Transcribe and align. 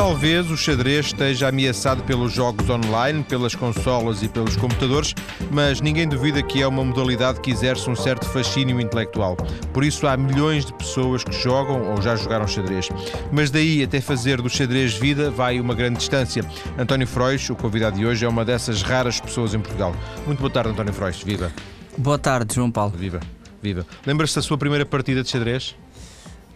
talvez 0.00 0.50
o 0.50 0.56
xadrez 0.56 1.06
esteja 1.06 1.48
ameaçado 1.48 2.02
pelos 2.04 2.32
jogos 2.32 2.70
online, 2.70 3.22
pelas 3.22 3.54
consolas 3.54 4.22
e 4.22 4.28
pelos 4.28 4.56
computadores, 4.56 5.14
mas 5.50 5.82
ninguém 5.82 6.08
duvida 6.08 6.42
que 6.42 6.62
é 6.62 6.66
uma 6.66 6.82
modalidade 6.82 7.38
que 7.40 7.50
exerce 7.50 7.90
um 7.90 7.94
certo 7.94 8.24
fascínio 8.24 8.80
intelectual. 8.80 9.36
Por 9.74 9.84
isso 9.84 10.06
há 10.06 10.16
milhões 10.16 10.64
de 10.64 10.72
pessoas 10.72 11.22
que 11.22 11.32
jogam 11.32 11.90
ou 11.90 12.00
já 12.00 12.16
jogaram 12.16 12.48
xadrez. 12.48 12.88
Mas 13.30 13.50
daí 13.50 13.82
até 13.82 14.00
fazer 14.00 14.40
do 14.40 14.48
xadrez 14.48 14.94
vida 14.94 15.30
vai 15.30 15.60
uma 15.60 15.74
grande 15.74 15.98
distância. 15.98 16.42
António 16.78 17.06
Frois, 17.06 17.50
o 17.50 17.54
convidado 17.54 17.98
de 17.98 18.06
hoje, 18.06 18.24
é 18.24 18.28
uma 18.28 18.42
dessas 18.42 18.80
raras 18.80 19.20
pessoas 19.20 19.52
em 19.52 19.60
Portugal. 19.60 19.94
Muito 20.26 20.38
boa 20.38 20.50
tarde, 20.50 20.70
António 20.70 20.94
Frois. 20.94 21.22
Viva. 21.22 21.52
Boa 21.98 22.18
tarde, 22.18 22.54
João 22.54 22.70
Paulo. 22.70 22.94
Viva. 22.96 23.20
Viva. 23.62 23.86
Lembra-se 24.06 24.34
da 24.34 24.40
sua 24.40 24.56
primeira 24.56 24.86
partida 24.86 25.22
de 25.22 25.28
xadrez? 25.28 25.76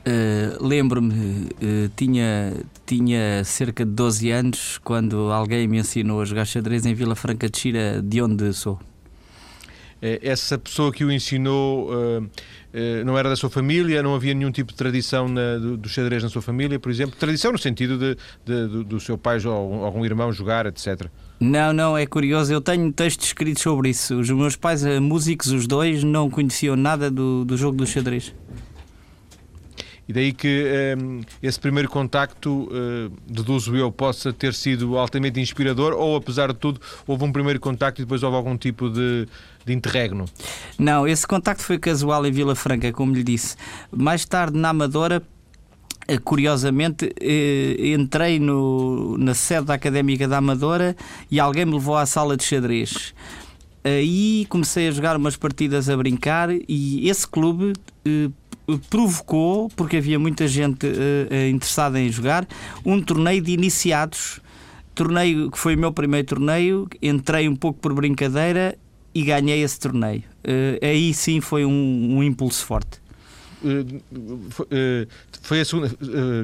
Uh, 0.06 0.62
Lembro-me, 0.62 1.14
uh, 1.14 1.88
tinha, 1.96 2.52
tinha 2.84 3.42
cerca 3.42 3.86
de 3.86 3.90
12 3.92 4.30
anos 4.30 4.78
quando 4.84 5.32
alguém 5.32 5.66
me 5.66 5.78
ensinou 5.78 6.20
a 6.20 6.24
jogar 6.26 6.44
xadrez 6.44 6.84
em 6.84 6.92
Vila 6.92 7.14
Franca 7.14 7.48
de 7.48 7.58
Xira, 7.58 8.02
de 8.02 8.20
onde 8.20 8.52
sou. 8.52 8.78
Eh, 10.02 10.20
essa 10.22 10.58
pessoa 10.58 10.92
que 10.92 11.02
o 11.02 11.10
ensinou 11.10 11.90
uh, 11.90 12.30
não 13.06 13.16
era 13.16 13.30
da 13.30 13.36
sua 13.36 13.48
família, 13.48 14.02
não 14.02 14.14
havia 14.14 14.34
nenhum 14.34 14.52
tipo 14.52 14.72
de 14.72 14.76
tradição 14.76 15.26
na, 15.26 15.56
do, 15.56 15.78
do, 15.78 15.88
xadrez 15.88 16.22
na 16.22 16.28
sua 16.28 16.42
família, 16.42 16.78
por 16.78 16.90
exemplo? 16.90 17.16
Tradição 17.18 17.52
no 17.52 17.58
sentido 17.58 17.96
de, 17.96 18.14
de 18.44 18.68
do, 18.68 18.84
do, 18.84 19.00
seu 19.00 19.16
pai 19.16 19.38
ou 19.46 19.82
algum 19.82 20.04
irmão 20.04 20.30
jogar, 20.30 20.66
etc. 20.66 21.06
Não, 21.40 21.72
não, 21.72 21.96
é 21.96 22.04
curioso. 22.04 22.52
Eu 22.52 22.60
tenho 22.60 22.92
textos 22.92 23.28
escritos 23.28 23.62
sobre 23.62 23.88
isso. 23.88 24.20
Os 24.20 24.28
meus 24.28 24.56
pais, 24.56 24.84
músicos, 25.00 25.50
os 25.50 25.66
dois, 25.66 26.04
não 26.04 26.28
conheciam 26.28 26.76
nada 26.76 27.10
do, 27.10 27.46
do 27.46 27.56
jogo 27.56 27.78
do 27.78 27.86
xadrez. 27.86 28.34
E 30.08 30.12
daí 30.12 30.32
que 30.32 30.96
um, 30.98 31.18
ehm, 31.18 31.20
esse 31.42 31.58
primeiro 31.58 31.88
contacto, 31.88 32.68
uh, 32.70 33.10
deduzo 33.26 33.74
eu, 33.74 33.90
possa 33.90 34.32
ter 34.32 34.52
sido 34.52 34.98
altamente 34.98 35.40
inspirador 35.40 35.94
ou, 35.94 36.16
apesar 36.16 36.52
de 36.52 36.58
tudo, 36.58 36.80
houve 37.06 37.24
um 37.24 37.32
primeiro 37.32 37.58
contacto 37.58 38.02
e 38.02 38.04
depois 38.04 38.22
houve 38.22 38.36
algum 38.36 38.56
tipo 38.56 38.90
de, 38.90 39.26
de 39.64 39.72
interregno? 39.72 40.26
Não, 40.78 41.08
esse 41.08 41.26
contacto 41.26 41.62
foi 41.62 41.78
casual 41.78 42.26
em 42.26 42.32
Vila 42.32 42.54
Franca, 42.54 42.92
como 42.92 43.14
lhe 43.14 43.22
disse. 43.22 43.56
Mais 43.90 44.26
tarde, 44.26 44.58
na 44.58 44.70
Amadora, 44.70 45.22
eh, 46.06 46.18
curiosamente, 46.18 47.10
eh, 47.18 47.94
entrei 47.94 48.38
no, 48.38 49.16
na 49.16 49.32
sede 49.32 49.66
da 49.66 49.74
Académica 49.74 50.28
da 50.28 50.36
Amadora 50.36 50.94
e 51.30 51.40
alguém 51.40 51.64
me 51.64 51.72
levou 51.72 51.96
à 51.96 52.04
sala 52.04 52.36
de 52.36 52.44
xadrez. 52.44 53.14
Aí 53.82 54.46
comecei 54.48 54.88
a 54.88 54.90
jogar 54.90 55.16
umas 55.16 55.36
partidas 55.36 55.90
a 55.90 55.96
brincar 55.96 56.48
e 56.50 57.08
esse 57.08 57.28
clube 57.28 57.74
provocou, 58.88 59.68
porque 59.76 59.98
havia 59.98 60.18
muita 60.18 60.48
gente 60.48 60.86
uh, 60.86 61.48
interessada 61.50 62.00
em 62.00 62.10
jogar, 62.10 62.46
um 62.84 63.00
torneio 63.00 63.42
de 63.42 63.52
iniciados. 63.52 64.40
Torneio 64.94 65.50
que 65.50 65.58
foi 65.58 65.74
o 65.74 65.78
meu 65.78 65.92
primeiro 65.92 66.26
torneio, 66.26 66.88
entrei 67.02 67.48
um 67.48 67.56
pouco 67.56 67.80
por 67.80 67.92
brincadeira 67.92 68.78
e 69.12 69.22
ganhei 69.22 69.62
esse 69.62 69.78
torneio. 69.78 70.22
Uh, 70.44 70.84
aí 70.84 71.12
sim 71.12 71.40
foi 71.40 71.64
um, 71.64 72.16
um 72.18 72.22
impulso 72.22 72.64
forte. 72.64 73.03
Foi 75.42 75.60
a 75.60 75.64
segunda, 75.64 75.90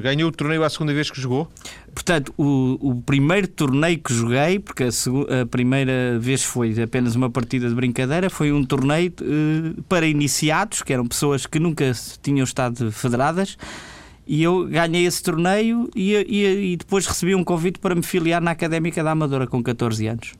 ganhou 0.01 0.29
o 0.29 0.31
torneio 0.31 0.63
a 0.63 0.69
segunda 0.69 0.93
vez 0.93 1.09
que 1.09 1.19
jogou? 1.19 1.47
Portanto, 1.93 2.33
o, 2.37 2.77
o 2.81 3.01
primeiro 3.01 3.47
torneio 3.47 3.99
que 3.99 4.13
joguei, 4.13 4.59
porque 4.59 4.83
a, 4.83 4.87
a, 5.41 5.45
primeira 5.45 6.17
vez 6.19 6.43
foi 6.43 6.81
apenas 6.81 7.15
uma 7.15 7.29
partida 7.29 7.67
de 7.67 7.75
brincadeira, 7.75 8.29
foi 8.29 8.51
um 8.51 8.63
torneio 8.63 9.13
uh, 9.21 9.81
para 9.83 10.07
iniciados, 10.07 10.81
que 10.81 10.93
eram 10.93 11.05
pessoas 11.05 11.45
que 11.45 11.59
nunca 11.59 11.91
tinham 12.21 12.43
estado 12.43 12.91
federadas. 12.91 13.57
E 14.25 14.43
eu 14.43 14.67
ganhei 14.67 15.05
esse 15.05 15.21
torneio 15.21 15.89
e, 15.95 16.13
e, 16.13 16.73
e 16.73 16.77
depois 16.77 17.05
recebi 17.05 17.35
um 17.35 17.43
convite 17.43 17.79
para 17.79 17.93
me 17.93 18.03
filiar 18.03 18.41
na 18.41 18.51
Académica 18.51 19.03
da 19.03 19.11
Amadora 19.11 19.47
com 19.47 19.61
14 19.61 20.07
anos. 20.07 20.33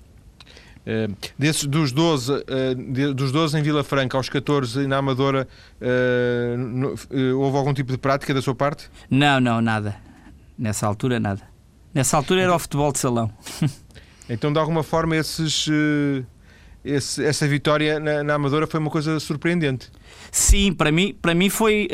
Uh, 0.82 1.16
desses, 1.38 1.66
dos, 1.66 1.92
12, 1.92 2.32
uh, 2.32 2.44
de, 2.76 3.14
dos 3.14 3.32
12 3.32 3.58
em 3.58 3.62
Vila 3.62 3.84
Franca 3.84 4.18
aos 4.18 4.30
14 4.30 4.88
na 4.88 4.98
Amadora, 4.98 5.48
uh, 5.80 6.58
no, 6.58 6.96
houve 7.40 7.58
algum 7.58 7.74
tipo 7.74 7.92
de 7.92 7.98
prática 7.98 8.34
da 8.34 8.42
sua 8.42 8.56
parte? 8.56 8.90
Não, 9.10 9.40
não, 9.40 9.62
nada. 9.62 9.96
Nessa 10.58 10.88
altura, 10.88 11.20
nada. 11.20 11.42
Nessa 11.94 12.18
altura 12.18 12.42
era 12.42 12.56
o 12.56 12.60
futebol 12.60 12.92
de 12.92 13.00
salão. 13.00 13.32
então, 14.30 14.52
de 14.52 14.58
alguma 14.58 14.82
forma, 14.82 15.16
esses, 15.16 15.68
esse, 16.84 17.24
essa 17.24 17.48
vitória 17.48 18.00
na, 18.00 18.24
na, 18.24 18.34
Amadora 18.36 18.66
foi 18.66 18.80
uma 18.80 18.90
coisa 18.90 19.20
surpreendente. 19.20 19.90
Sim, 20.32 20.74
para 20.74 20.92
mim, 20.92 21.16
para 21.22 21.36
mim 21.36 21.50
foi 21.50 21.88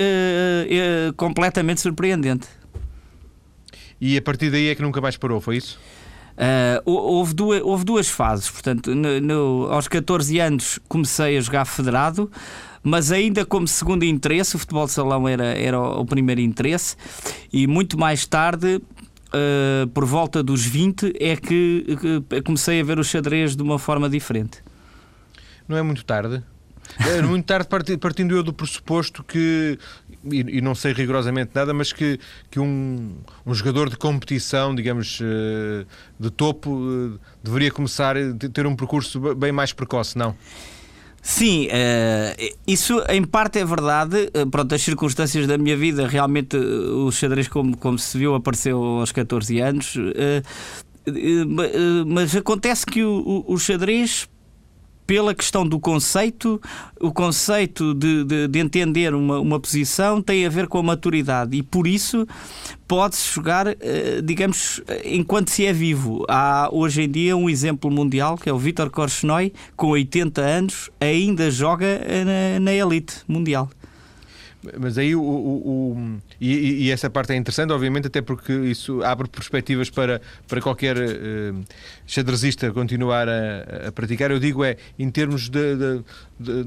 completamente 1.15 1.81
surpreendente. 1.81 2.47
E 3.99 4.15
a 4.15 4.21
partir 4.21 4.51
daí 4.51 4.67
é 4.67 4.75
que 4.75 4.81
nunca 4.81 5.01
mais 5.01 5.17
parou, 5.17 5.41
foi 5.41 5.57
isso? 5.57 5.79
Uh, 6.37 6.81
houve, 6.85 7.33
duas, 7.33 7.61
houve 7.63 7.83
duas 7.83 8.07
fases, 8.07 8.49
portanto, 8.49 8.93
no, 8.93 9.19
no, 9.19 9.67
aos 9.71 9.87
14 9.87 10.39
anos 10.39 10.79
comecei 10.87 11.35
a 11.35 11.41
jogar 11.41 11.65
federado, 11.65 12.31
mas 12.83 13.11
ainda 13.11 13.43
como 13.43 13.67
segundo 13.67 14.03
interesse, 14.03 14.55
o 14.55 14.59
futebol 14.59 14.85
de 14.85 14.91
salão 14.91 15.27
era, 15.27 15.45
era 15.45 15.79
o 15.79 16.05
primeiro 16.05 16.39
interesse, 16.39 16.95
e 17.51 17.65
muito 17.65 17.97
mais 17.97 18.27
tarde, 18.27 18.75
uh, 18.75 19.87
por 19.87 20.05
volta 20.05 20.43
dos 20.43 20.63
20, 20.63 21.11
é 21.19 21.35
que, 21.35 21.97
que 22.29 22.41
comecei 22.43 22.81
a 22.81 22.83
ver 22.83 22.99
o 22.99 23.03
xadrez 23.03 23.55
de 23.55 23.63
uma 23.63 23.79
forma 23.79 24.07
diferente. 24.07 24.63
Não 25.67 25.75
é 25.75 25.81
muito 25.81 26.05
tarde? 26.05 26.43
É 26.99 27.21
muito 27.21 27.45
tarde, 27.45 27.97
partindo 27.97 28.35
eu 28.35 28.43
do 28.43 28.53
pressuposto 28.53 29.23
que, 29.23 29.77
e, 30.23 30.61
não 30.61 30.75
sei 30.75 30.93
rigorosamente 30.93 31.51
nada, 31.53 31.73
mas 31.73 31.93
que, 31.93 32.19
que 32.49 32.59
um, 32.59 33.15
um 33.45 33.53
jogador 33.53 33.89
de 33.89 33.97
competição, 33.97 34.73
digamos, 34.73 35.19
eh, 35.21 35.85
de 36.19 36.29
topo, 36.29 36.81
eh, 37.15 37.19
deveria 37.43 37.71
começar 37.71 38.17
a 38.17 38.33
ter 38.33 38.65
um 38.65 38.75
percurso 38.75 39.35
bem 39.35 39.51
mais 39.51 39.71
precoce, 39.73 40.17
não? 40.17 40.35
Sim, 41.21 41.67
uh, 41.67 42.55
isso 42.65 43.03
em 43.09 43.23
parte 43.23 43.59
é 43.59 43.65
verdade. 43.65 44.31
Pronto, 44.49 44.73
as 44.73 44.81
circunstâncias 44.81 45.45
da 45.45 45.57
minha 45.57 45.75
vida, 45.75 46.07
realmente 46.07 46.55
o 46.55 47.11
xadrez, 47.11 47.49
como, 47.49 47.75
como 47.75 47.99
se 47.99 48.17
viu, 48.17 48.33
apareceu 48.33 48.81
aos 48.81 49.11
14 49.11 49.59
anos. 49.59 49.95
mas 52.05 52.33
acontece 52.33 52.85
que 52.85 53.03
o, 53.03 53.43
o 53.45 53.57
xadrez 53.57 54.29
pela 55.07 55.33
questão 55.33 55.65
do 55.65 55.79
conceito, 55.79 56.61
o 56.99 57.13
conceito 57.13 57.93
de, 57.93 58.25
de, 58.25 58.47
de, 58.49 58.59
entender 58.59 59.15
uma, 59.15 59.39
uma 59.39 59.57
posição 59.57 60.21
tem 60.21 60.45
a 60.45 60.49
ver 60.49 60.67
com 60.67 60.77
a 60.77 60.83
maturidade 60.83 61.55
e 61.55 61.63
por 61.63 61.87
isso 61.87 62.27
pode-se 62.85 63.33
jogar, 63.33 63.67
eh, 63.67 64.21
digamos, 64.21 64.81
enquanto 65.05 65.49
se 65.49 65.65
é 65.65 65.71
vivo. 65.71 66.25
Há 66.27 66.69
hoje 66.71 67.03
em 67.03 67.09
dia 67.09 67.37
um 67.37 67.49
exemplo 67.49 67.89
mundial 67.89 68.37
que 68.37 68.49
é 68.49 68.53
o 68.53 68.57
Vítor 68.57 68.89
Korchnoi, 68.89 69.53
com 69.77 69.87
80 69.87 70.41
anos, 70.41 70.89
ainda 70.99 71.49
joga 71.49 72.01
na, 72.25 72.59
na 72.59 72.73
elite 72.73 73.15
mundial. 73.27 73.69
Mas 74.79 74.97
aí 74.97 75.15
o, 75.15 75.21
o, 75.21 75.91
o 75.91 76.17
e, 76.39 76.85
e, 76.85 76.91
essa 76.91 77.09
parte 77.09 77.33
é 77.33 77.35
interessante, 77.35 77.71
obviamente, 77.71 78.07
até 78.07 78.21
porque 78.21 78.51
isso 78.51 79.03
abre 79.03 79.27
perspectivas 79.27 79.89
para, 79.89 80.21
para 80.47 80.61
qualquer 80.61 80.97
uh, 80.97 81.63
xadrezista 82.05 82.71
continuar 82.71 83.27
a, 83.29 83.87
a, 83.87 83.91
praticar. 83.91 84.31
Eu 84.31 84.39
digo 84.39 84.63
é 84.63 84.77
em 84.97 85.09
termos 85.09 85.49
de, 85.49 85.75
de, 85.75 86.03
de, 86.39 86.63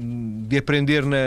de, 0.47 0.57
aprender 0.57 1.05
na, 1.05 1.17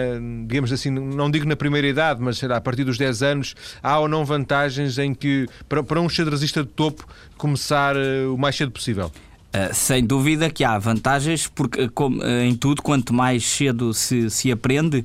digamos 0.46 0.72
assim, 0.72 0.90
não 0.90 1.30
digo 1.30 1.46
na 1.46 1.56
primeira 1.56 1.86
idade, 1.86 2.20
mas 2.22 2.42
a 2.42 2.60
partir 2.60 2.84
dos 2.84 2.98
10 2.98 3.22
anos, 3.22 3.54
há 3.82 3.98
ou 3.98 4.08
não 4.08 4.24
vantagens 4.24 4.98
em 4.98 5.14
que 5.14 5.46
para, 5.68 5.82
para 5.82 6.00
um 6.00 6.08
xadrezista 6.08 6.62
de 6.62 6.68
topo 6.68 7.06
começar 7.36 7.96
uh, 7.96 8.34
o 8.34 8.38
mais 8.38 8.56
cedo 8.56 8.70
possível? 8.70 9.10
Uh, 9.54 9.72
sem 9.72 10.04
dúvida 10.04 10.50
que 10.50 10.64
há 10.64 10.76
vantagens, 10.80 11.46
porque 11.46 11.88
como, 11.90 12.20
uh, 12.20 12.42
em 12.42 12.56
tudo, 12.56 12.82
quanto 12.82 13.14
mais 13.14 13.46
cedo 13.46 13.94
se, 13.94 14.28
se 14.28 14.50
aprende, 14.50 15.04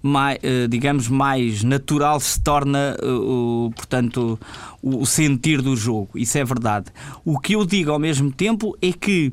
mais, 0.00 0.38
uh, 0.38 0.68
digamos, 0.68 1.08
mais 1.08 1.64
natural 1.64 2.20
se 2.20 2.40
torna 2.40 2.96
o, 3.02 3.72
portanto, 3.74 4.38
o, 4.80 5.02
o 5.02 5.04
sentir 5.04 5.60
do 5.60 5.74
jogo. 5.74 6.10
Isso 6.14 6.38
é 6.38 6.44
verdade. 6.44 6.92
O 7.24 7.40
que 7.40 7.56
eu 7.56 7.66
digo 7.66 7.90
ao 7.90 7.98
mesmo 7.98 8.30
tempo 8.30 8.78
é 8.80 8.92
que 8.92 9.32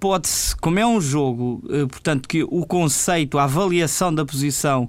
pode-se, 0.00 0.56
como 0.56 0.78
é 0.78 0.86
um 0.86 0.98
jogo, 0.98 1.62
portanto, 1.90 2.26
que 2.26 2.42
o 2.44 2.64
conceito, 2.64 3.38
a 3.38 3.44
avaliação 3.44 4.14
da 4.14 4.24
posição 4.24 4.88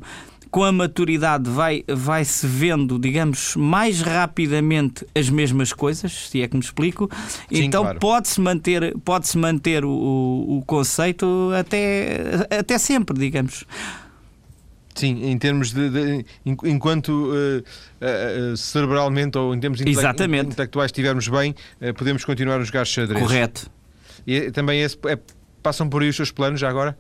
com 0.58 0.64
a 0.64 0.72
maturidade 0.72 1.48
vai, 1.52 1.84
vai 1.88 2.26
se 2.26 2.48
vendo, 2.48 2.98
digamos, 2.98 3.56
mais 3.56 4.02
rapidamente 4.02 5.06
as 5.14 5.30
mesmas 5.30 5.72
coisas, 5.72 6.12
se 6.12 6.42
é 6.42 6.48
que 6.48 6.56
me 6.56 6.64
explico. 6.64 7.08
Sim, 7.48 7.66
então 7.66 7.84
claro. 7.84 8.00
pode-se 8.00 8.42
manter, 8.42 8.98
pode 9.06 9.28
-se 9.28 9.38
manter 9.38 9.86
o, 9.86 9.92
o 9.92 10.64
conceito 10.66 11.52
até, 11.56 12.48
até 12.50 12.80
sempre, 12.80 13.20
digamos. 13.20 13.66
Sim, 14.96 15.30
em 15.30 15.38
termos 15.38 15.72
de. 15.72 15.92
de 15.92 16.26
enquanto 16.44 17.10
uh, 17.10 17.60
uh, 17.62 18.58
cerebralmente 18.58 19.38
ou 19.38 19.54
em 19.54 19.60
termos 19.60 19.80
intelectuais 19.80 20.90
estivermos 20.90 21.28
bem, 21.28 21.54
uh, 21.80 21.94
podemos 21.94 22.26
continuar 22.26 22.60
a 22.60 22.64
jogar 22.64 22.84
xadrez. 22.84 23.22
Correto. 23.22 23.70
E 24.26 24.50
também 24.50 24.82
esse 24.82 24.98
é 25.06 25.20
passam 25.68 25.90
por 25.90 26.02
aí 26.02 26.08
os 26.08 26.16
seus 26.16 26.32
planos 26.32 26.62
já 26.62 26.70
agora? 26.70 26.98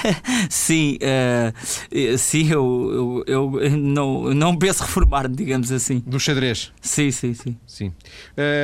sim, 0.50 0.98
uh, 1.00 2.18
sim, 2.18 2.52
eu, 2.52 3.24
eu, 3.26 3.58
eu, 3.58 3.70
não, 3.70 4.34
não 4.34 4.54
penso 4.54 4.82
reformar-me, 4.82 5.34
digamos 5.34 5.72
assim. 5.72 6.02
Do 6.06 6.20
xadrez? 6.20 6.70
Sim, 6.82 7.10
sim, 7.10 7.32
sim. 7.32 7.56
sim. 7.66 7.92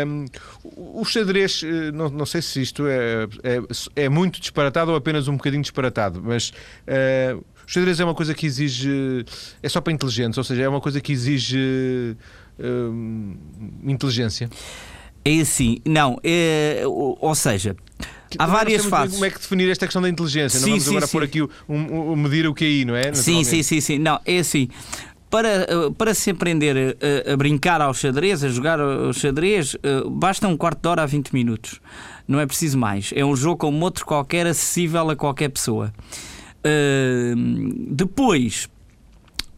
Um, 0.07 0.27
o 0.77 1.03
xadrez, 1.03 1.63
eh, 1.65 1.91
não, 1.93 2.11
não 2.11 2.27
sei 2.27 2.43
se 2.43 2.61
isto 2.61 2.87
é, 2.87 3.27
é, 3.43 4.05
é, 4.05 4.09
muito 4.11 4.39
disparatado 4.39 4.91
ou 4.91 4.99
apenas 4.99 5.29
um 5.29 5.37
bocadinho 5.39 5.63
disparatado, 5.63 6.23
mas. 6.23 6.51
Uh, 6.51 7.43
o 7.67 7.71
xadrez 7.71 8.01
é 8.01 8.05
uma 8.05 8.15
coisa 8.15 8.35
que 8.35 8.45
exige. 8.45 9.25
É 9.63 9.69
só 9.69 9.81
para 9.81 9.93
inteligentes, 9.95 10.37
ou 10.37 10.45
seja, 10.45 10.63
é 10.63 10.69
uma 10.69 10.81
coisa 10.81 11.01
que 11.01 11.13
exige 11.13 12.17
uh, 12.59 13.39
inteligência. 13.83 14.51
É 15.25 15.41
assim, 15.41 15.79
não, 15.87 16.19
é, 16.23 16.83
ou 16.87 17.35
seja, 17.35 17.77
há 18.39 18.47
várias 18.47 18.85
fases. 18.85 19.15
Como 19.15 19.25
é 19.25 19.31
que 19.31 19.39
definir 19.39 19.71
esta 19.71 19.87
questão 19.87 20.03
da 20.03 20.09
inteligência? 20.09 20.59
Sim, 20.59 20.65
não 20.65 20.69
vamos 20.71 20.85
sim, 20.85 20.91
agora 20.91 21.07
sim. 21.07 21.13
pôr 21.13 21.23
aqui 21.23 21.43
o, 21.43 21.51
um, 21.69 22.13
um, 22.13 22.17
medir 22.17 22.47
o 22.47 22.55
QI, 22.55 22.85
não 22.85 22.97
é? 22.97 23.15
Sim, 23.15 23.45
sim, 23.45 23.63
sim, 23.63 23.81
sim. 23.81 23.99
Não, 23.99 24.21
é 24.25 24.39
assim. 24.39 24.69
Para, 25.31 25.67
para 25.97 26.15
se 26.15 26.31
aprender 26.31 26.97
a, 27.27 27.33
a, 27.33 27.37
brincar 27.37 27.83
ao 27.83 27.93
xadrez, 27.93 28.43
a 28.43 28.49
jogar 28.49 28.81
ao 28.81 29.13
xadrez, 29.13 29.77
eh, 29.83 30.03
basta 30.11 30.49
um 30.49 30.57
quarto 30.57 30.81
de 30.81 30.89
hora 30.89 31.03
a 31.03 31.07
20 31.07 31.35
minutos. 31.35 31.81
Não 32.27 32.41
é 32.41 32.47
preciso 32.47 32.79
mais. 32.79 33.13
É 33.15 33.23
um 33.23 33.37
jogo 33.37 33.59
como 33.59 33.85
outro 33.85 34.07
qualquer, 34.07 34.47
acessível 34.47 35.11
a 35.11 35.17
qualquer 35.17 35.51
pessoa. 35.51 35.93
Depois, 37.91 38.69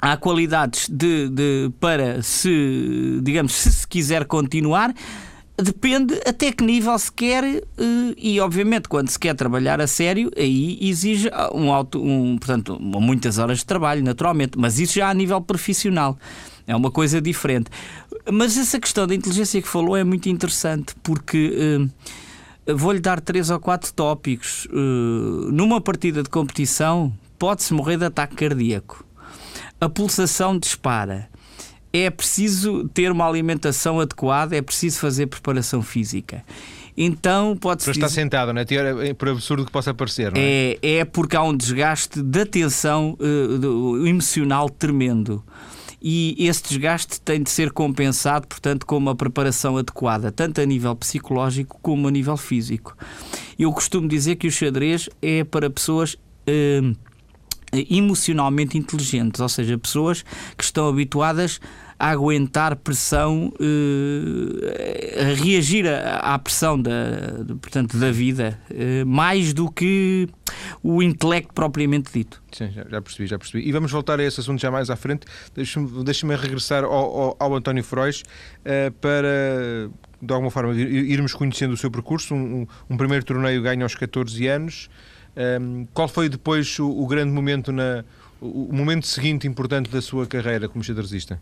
há 0.01 0.17
qualidades 0.17 0.89
de, 0.89 1.29
de, 1.29 1.71
para 1.79 2.23
se, 2.23 3.21
digamos, 3.23 3.53
se 3.53 3.73
se 3.73 3.87
quiser 3.87 4.25
continuar, 4.25 4.95
depende 5.63 6.15
até 6.27 6.53
que 6.53 6.65
nível 6.65 6.99
se 6.99 7.11
quer 7.13 7.45
eh, 7.45 7.63
e 8.17 8.41
obviamente 8.41 8.89
quando 8.89 9.09
se 9.09 9.19
quer 9.19 9.35
trabalhar 9.35 9.81
a 9.81 9.87
sério 9.87 10.31
aí 10.37 10.79
exige 10.81 11.31
um 11.53 11.73
alto 11.73 12.03
um, 12.03 12.39
portanto 12.39 12.79
muitas 12.81 13.39
horas 13.39 13.59
de 13.59 13.67
trabalho 13.67 14.03
naturalmente 14.03 14.59
mas 14.59 14.79
isso 14.79 14.95
já 14.95 15.09
a 15.11 15.15
nível 15.15 15.41
profissional. 15.41 16.19
É 16.67 16.77
uma 16.77 16.91
coisa 16.91 17.21
diferente. 17.21 17.69
Mas 18.31 18.57
essa 18.57 18.79
questão 18.79 19.05
da 19.07 19.15
inteligência 19.15 19.61
que 19.61 19.67
falou 19.67 19.97
é 19.97 20.05
muito 20.05 20.29
interessante 20.29 20.95
porque 21.03 21.53
uh, 22.69 22.77
vou-lhe 22.77 23.01
dar 23.01 23.21
três 23.21 23.51
ou 23.51 23.59
quatro 23.59 23.93
tópicos. 23.93 24.67
Uh, 24.67 25.51
numa 25.51 25.81
partida 25.81 26.23
de 26.23 26.29
competição 26.29 27.13
pode-se 27.39 27.73
morrer 27.75 27.97
de 27.97 28.05
ataque 28.05 28.37
cardíaco. 28.37 29.05
A 29.81 29.89
pulsação 29.89 30.59
dispara 30.59 31.30
é 31.93 32.11
preciso 32.11 32.89
ter 32.89 33.11
uma 33.11 33.27
alimentação 33.27 34.01
adequada, 34.01 34.57
é 34.57 34.63
preciso 34.63 34.99
fazer 35.01 35.27
preparação 35.27 35.83
física. 35.83 36.45
Então 36.97 37.57
pode-se. 37.57 37.87
Para 37.87 37.93
estar 37.93 38.07
dizer... 38.09 38.21
sentado, 38.21 38.53
não 38.53 38.61
é? 38.61 39.15
Por 39.15 39.29
absurdo 39.31 39.65
que 39.65 39.73
possa 39.73 39.95
parecer, 39.95 40.33
não 40.33 40.41
é? 40.41 40.77
É, 40.83 40.99
é 40.99 41.05
porque 41.05 41.37
há 41.37 41.43
um 41.43 41.57
desgaste 41.57 42.23
de 42.23 42.41
atenção 42.41 43.17
uh, 43.19 44.07
emocional 44.07 44.69
tremendo. 44.69 45.43
E 46.03 46.35
esse 46.39 46.63
desgaste 46.63 47.21
tem 47.21 47.43
de 47.43 47.51
ser 47.51 47.73
compensado, 47.73 48.47
portanto, 48.47 48.87
com 48.87 48.97
uma 48.97 49.15
preparação 49.15 49.77
adequada, 49.77 50.33
tanto 50.33 50.61
a 50.61 50.65
nível 50.65 50.97
psicológico 50.97 51.79
como 51.83 52.09
a 52.09 52.11
nível 52.11 52.39
físico. 52.39 52.97
Eu 53.59 53.71
costumo 53.71 54.09
dizer 54.09 54.37
que 54.37 54.47
o 54.47 54.51
xadrez 54.51 55.11
é 55.21 55.45
para 55.45 55.69
pessoas. 55.69 56.15
Uh, 56.49 56.97
emocionalmente 57.73 58.77
inteligentes, 58.77 59.41
ou 59.41 59.49
seja, 59.49 59.79
pessoas 59.79 60.25
que 60.57 60.65
estão 60.65 60.89
habituadas 60.89 61.61
a 62.01 62.13
aguentar 62.13 62.77
pressão, 62.77 63.53
eh, 63.61 65.21
a 65.21 65.35
reagir 65.35 65.85
à 65.87 66.39
pressão 66.39 66.81
da, 66.81 66.91
portanto, 67.61 67.99
da 67.99 68.11
vida, 68.11 68.59
eh, 68.71 69.05
mais 69.05 69.53
do 69.53 69.71
que 69.71 70.27
o 70.83 71.03
intelecto 71.03 71.53
propriamente 71.53 72.11
dito. 72.11 72.43
Sim, 72.53 72.71
já, 72.71 73.03
percebi, 73.03 73.27
já 73.27 73.39
percebi. 73.39 73.69
E 73.69 73.71
vamos 73.71 73.93
voltar 73.93 74.19
a 74.19 74.25
esse 74.25 74.41
assunto 74.41 74.59
já 74.59 74.71
mais 74.71 74.89
à 74.89 74.97
frente. 74.97 75.27
Deixa-me 75.55 76.03
deixa 76.03 76.27
regressar 76.27 76.85
ao, 76.85 76.91
ao, 76.93 77.37
ao 77.39 77.55
António 77.55 77.85
Frois 77.85 78.23
uh, 78.23 78.91
para, 78.93 79.91
de 80.23 80.33
alguma 80.33 80.51
forma, 80.51 80.75
irmos 80.75 81.35
conhecendo 81.35 81.75
o 81.75 81.77
seu 81.77 81.91
percurso. 81.91 82.35
Um, 82.35 82.67
um 82.89 82.97
primeiro 82.97 83.27
torneio 83.27 83.63
ganho 83.63 83.83
aos 83.83 83.95
14 83.95 84.47
anos. 84.47 84.89
Um, 85.37 85.87
qual 85.95 86.09
foi 86.09 86.29
depois 86.29 86.79
o, 86.79 86.89
o 86.89 87.07
grande 87.07 87.33
momento, 87.33 87.71
na, 87.73 88.05
o, 88.41 88.65
o, 88.65 88.73
momento 88.73 89.07
seguinte 89.07 89.47
importante 89.47 89.91
da 89.91 90.03
sua 90.03 90.27
carreira 90.27 90.69
como 90.69 90.83
xadrezista? 90.83 91.41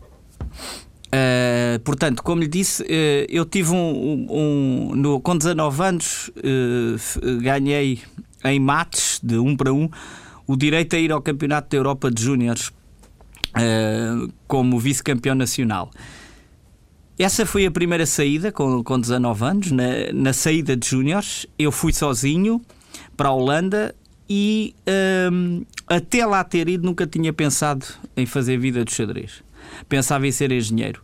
Uh, 1.07 1.79
portanto, 1.83 2.21
como 2.21 2.41
lhe 2.41 2.47
disse, 2.47 2.83
uh, 2.83 3.25
eu 3.27 3.43
tive 3.45 3.71
um, 3.71 4.27
um, 4.29 4.95
no, 4.95 5.19
com 5.19 5.35
19 5.35 5.83
anos 5.83 6.29
uh, 6.37 7.41
ganhei 7.41 7.99
em 8.45 8.59
mates 8.59 9.19
de 9.23 9.37
1 9.37 9.47
um 9.47 9.57
para 9.57 9.73
1 9.73 9.81
um, 9.81 9.89
o 10.45 10.55
direito 10.55 10.95
a 10.95 10.99
ir 10.99 11.11
ao 11.11 11.21
Campeonato 11.21 11.69
da 11.69 11.77
Europa 11.77 12.11
de 12.11 12.21
Júniores 12.23 12.71
como 14.47 14.79
vice-campeão 14.79 15.33
nacional. 15.33 15.89
Essa 17.17 17.45
foi 17.45 17.65
a 17.65 17.71
primeira 17.71 18.05
saída 18.05 18.51
com, 18.51 18.81
com 18.83 18.99
19 18.99 19.43
anos. 19.43 19.71
Na, 19.71 20.13
na 20.13 20.31
saída 20.31 20.77
de 20.77 20.87
Júniores, 20.87 21.45
eu 21.57 21.71
fui 21.71 21.91
sozinho 21.91 22.61
para 23.19 23.27
a 23.27 23.33
Holanda 23.33 23.93
e 24.29 24.73
um, 25.29 25.65
até 25.85 26.25
lá 26.25 26.41
ter 26.41 26.69
ido 26.69 26.85
nunca 26.85 27.05
tinha 27.05 27.33
pensado 27.33 27.85
em 28.15 28.25
fazer 28.25 28.57
vida 28.57 28.85
de 28.85 28.93
xadrez. 28.93 29.43
Pensava 29.89 30.25
em 30.25 30.31
ser 30.31 30.53
engenheiro. 30.53 31.03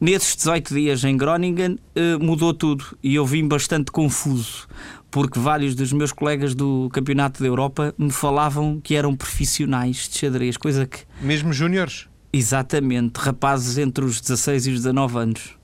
Nesses 0.00 0.34
18 0.34 0.74
dias 0.74 1.04
em 1.04 1.16
Groningen 1.16 1.74
uh, 1.74 2.18
mudou 2.20 2.52
tudo 2.52 2.84
e 3.00 3.14
eu 3.14 3.24
vim 3.24 3.46
bastante 3.46 3.92
confuso 3.92 4.66
porque 5.08 5.38
vários 5.38 5.76
dos 5.76 5.92
meus 5.92 6.10
colegas 6.10 6.52
do 6.52 6.90
Campeonato 6.92 7.40
da 7.40 7.46
Europa 7.48 7.94
me 7.96 8.10
falavam 8.10 8.80
que 8.82 8.96
eram 8.96 9.14
profissionais 9.14 10.08
de 10.08 10.18
xadrez, 10.18 10.56
coisa 10.56 10.84
que. 10.84 11.04
Mesmo 11.20 11.52
júniores? 11.52 12.08
Exatamente, 12.32 13.18
rapazes 13.18 13.78
entre 13.78 14.04
os 14.04 14.20
16 14.20 14.66
e 14.66 14.70
os 14.70 14.76
19 14.78 15.16
anos 15.16 15.61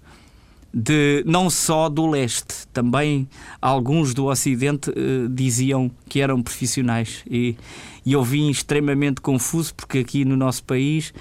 de 0.73 1.23
não 1.27 1.49
só 1.49 1.89
do 1.89 2.07
leste, 2.07 2.67
também 2.73 3.29
alguns 3.61 4.13
do 4.13 4.27
ocidente 4.27 4.91
uh, 4.91 5.29
diziam 5.29 5.91
que 6.09 6.21
eram 6.21 6.43
profissionais 6.43 7.25
e, 7.31 7.57
e 8.05 8.13
eu 8.13 8.23
vim 8.23 8.51
extremamente 8.51 9.21
confuso 9.21 9.75
porque 9.75 9.99
aqui 9.99 10.25
no 10.25 10.37
nosso 10.37 10.63
país 10.65 11.13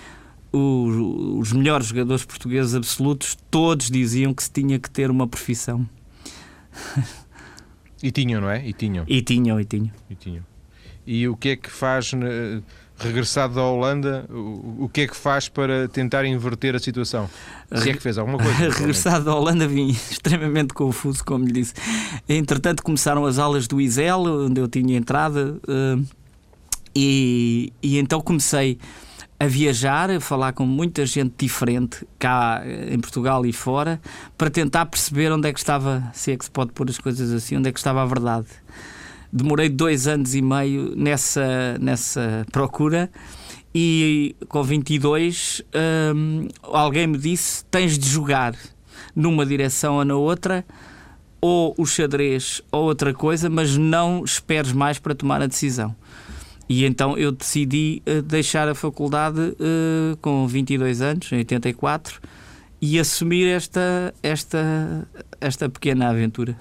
o, 0.52 1.38
os 1.40 1.54
melhores 1.54 1.88
jogadores 1.88 2.26
portugueses 2.26 2.76
absolutos 2.76 3.38
todos 3.50 3.90
diziam 3.90 4.34
que 4.34 4.44
se 4.44 4.52
tinha 4.52 4.78
que 4.80 4.90
ter 4.90 5.10
uma 5.10 5.28
profissão. 5.28 5.88
E 8.02 8.12
tinham, 8.12 8.42
não 8.42 8.50
é? 8.50 8.68
E 8.68 8.74
tinham. 8.74 9.06
E 9.08 9.22
tinham, 9.22 9.60
e 9.60 9.66
tinham. 9.66 9.92
E 10.10 10.16
tinham. 10.16 10.46
E 11.06 11.28
o 11.28 11.36
que 11.36 11.50
é 11.50 11.56
que 11.56 11.72
faz 11.72 12.12
regressado 13.00 13.56
da 13.56 13.64
Holanda, 13.64 14.26
o, 14.30 14.86
o 14.86 14.90
que 14.92 15.02
é 15.02 15.08
que 15.08 15.16
faz 15.16 15.48
para 15.48 15.88
tentar 15.88 16.26
inverter 16.26 16.76
a 16.76 16.80
situação? 16.80 17.30
Se 17.74 17.90
é 17.90 17.94
que 17.94 18.02
fez 18.02 18.18
alguma 18.18 18.38
coisa. 18.38 18.70
regressado 18.80 19.26
da 19.26 19.36
Holanda 19.36 19.68
vim 19.68 19.90
extremamente 20.10 20.74
confuso, 20.74 21.24
como 21.24 21.46
lhe 21.46 21.52
disse. 21.52 21.74
Entretanto 22.28 22.82
começaram 22.82 23.26
as 23.26 23.38
aulas 23.38 23.68
do 23.68 23.80
ISEL, 23.80 24.22
onde 24.22 24.60
eu 24.60 24.68
tinha 24.68 24.98
entrada, 24.98 25.56
uh, 25.68 26.06
e, 26.96 27.72
e 27.82 27.98
então 28.00 28.20
comecei 28.22 28.80
a 29.40 29.46
viajar, 29.46 30.10
a 30.10 30.20
falar 30.20 30.54
com 30.54 30.66
muita 30.66 31.06
gente 31.06 31.34
diferente 31.38 32.08
cá 32.18 32.64
eh, 32.66 32.92
em 32.92 33.00
Portugal 33.00 33.46
e 33.46 33.54
fora, 33.54 34.02
para 34.36 34.50
tentar 34.50 34.88
perceber 34.88 35.32
onde 35.32 35.48
é 35.48 35.54
que 35.54 35.60
estava, 35.60 36.10
se 36.12 36.32
é 36.32 36.38
que 36.38 36.46
se 36.46 36.50
pode 36.50 36.72
pôr 36.72 36.90
as 36.90 36.98
coisas 36.98 37.32
assim, 37.32 37.56
onde 37.56 37.70
é 37.70 37.72
que 37.72 37.78
estava 37.78 38.02
a 38.02 38.06
verdade 38.06 38.48
demorei 39.32 39.70
dois 39.70 40.08
anos 40.08 40.36
e 40.36 40.42
meio 40.42 40.94
nessa, 40.96 41.78
nessa 41.80 42.46
procura 42.52 43.10
e 43.74 44.36
com 44.48 44.64
22 44.64 45.62
hum, 46.16 46.48
alguém 46.64 47.08
me 47.08 47.18
disse 47.18 47.64
tens 47.66 47.98
de 47.98 48.08
jogar 48.08 48.56
numa 49.16 49.46
direção 49.46 49.96
ou 49.96 50.06
na 50.06 50.16
outra 50.16 50.66
ou 51.42 51.76
o 51.78 51.86
xadrez 51.86 52.62
ou 52.72 52.86
outra 52.86 53.14
coisa, 53.14 53.50
mas 53.50 53.78
não 53.78 54.24
esperes 54.24 54.72
mais 54.72 55.00
para 55.00 55.14
tomar 55.14 55.42
a 55.42 55.48
decisão. 55.48 55.96
E 56.70 56.86
então 56.86 57.18
eu 57.18 57.32
decidi 57.32 58.02
uh, 58.08 58.22
deixar 58.22 58.68
a 58.68 58.76
faculdade 58.76 59.40
uh, 59.40 60.18
com 60.22 60.48
22 60.48 61.02
anos, 61.02 61.32
em 61.32 61.38
84, 61.38 62.20
e 62.82 63.00
assumir 63.00 63.48
esta, 63.48 64.14
esta, 64.22 65.08
esta 65.40 65.70
pequena 65.70 66.10
aventura. 66.10 66.58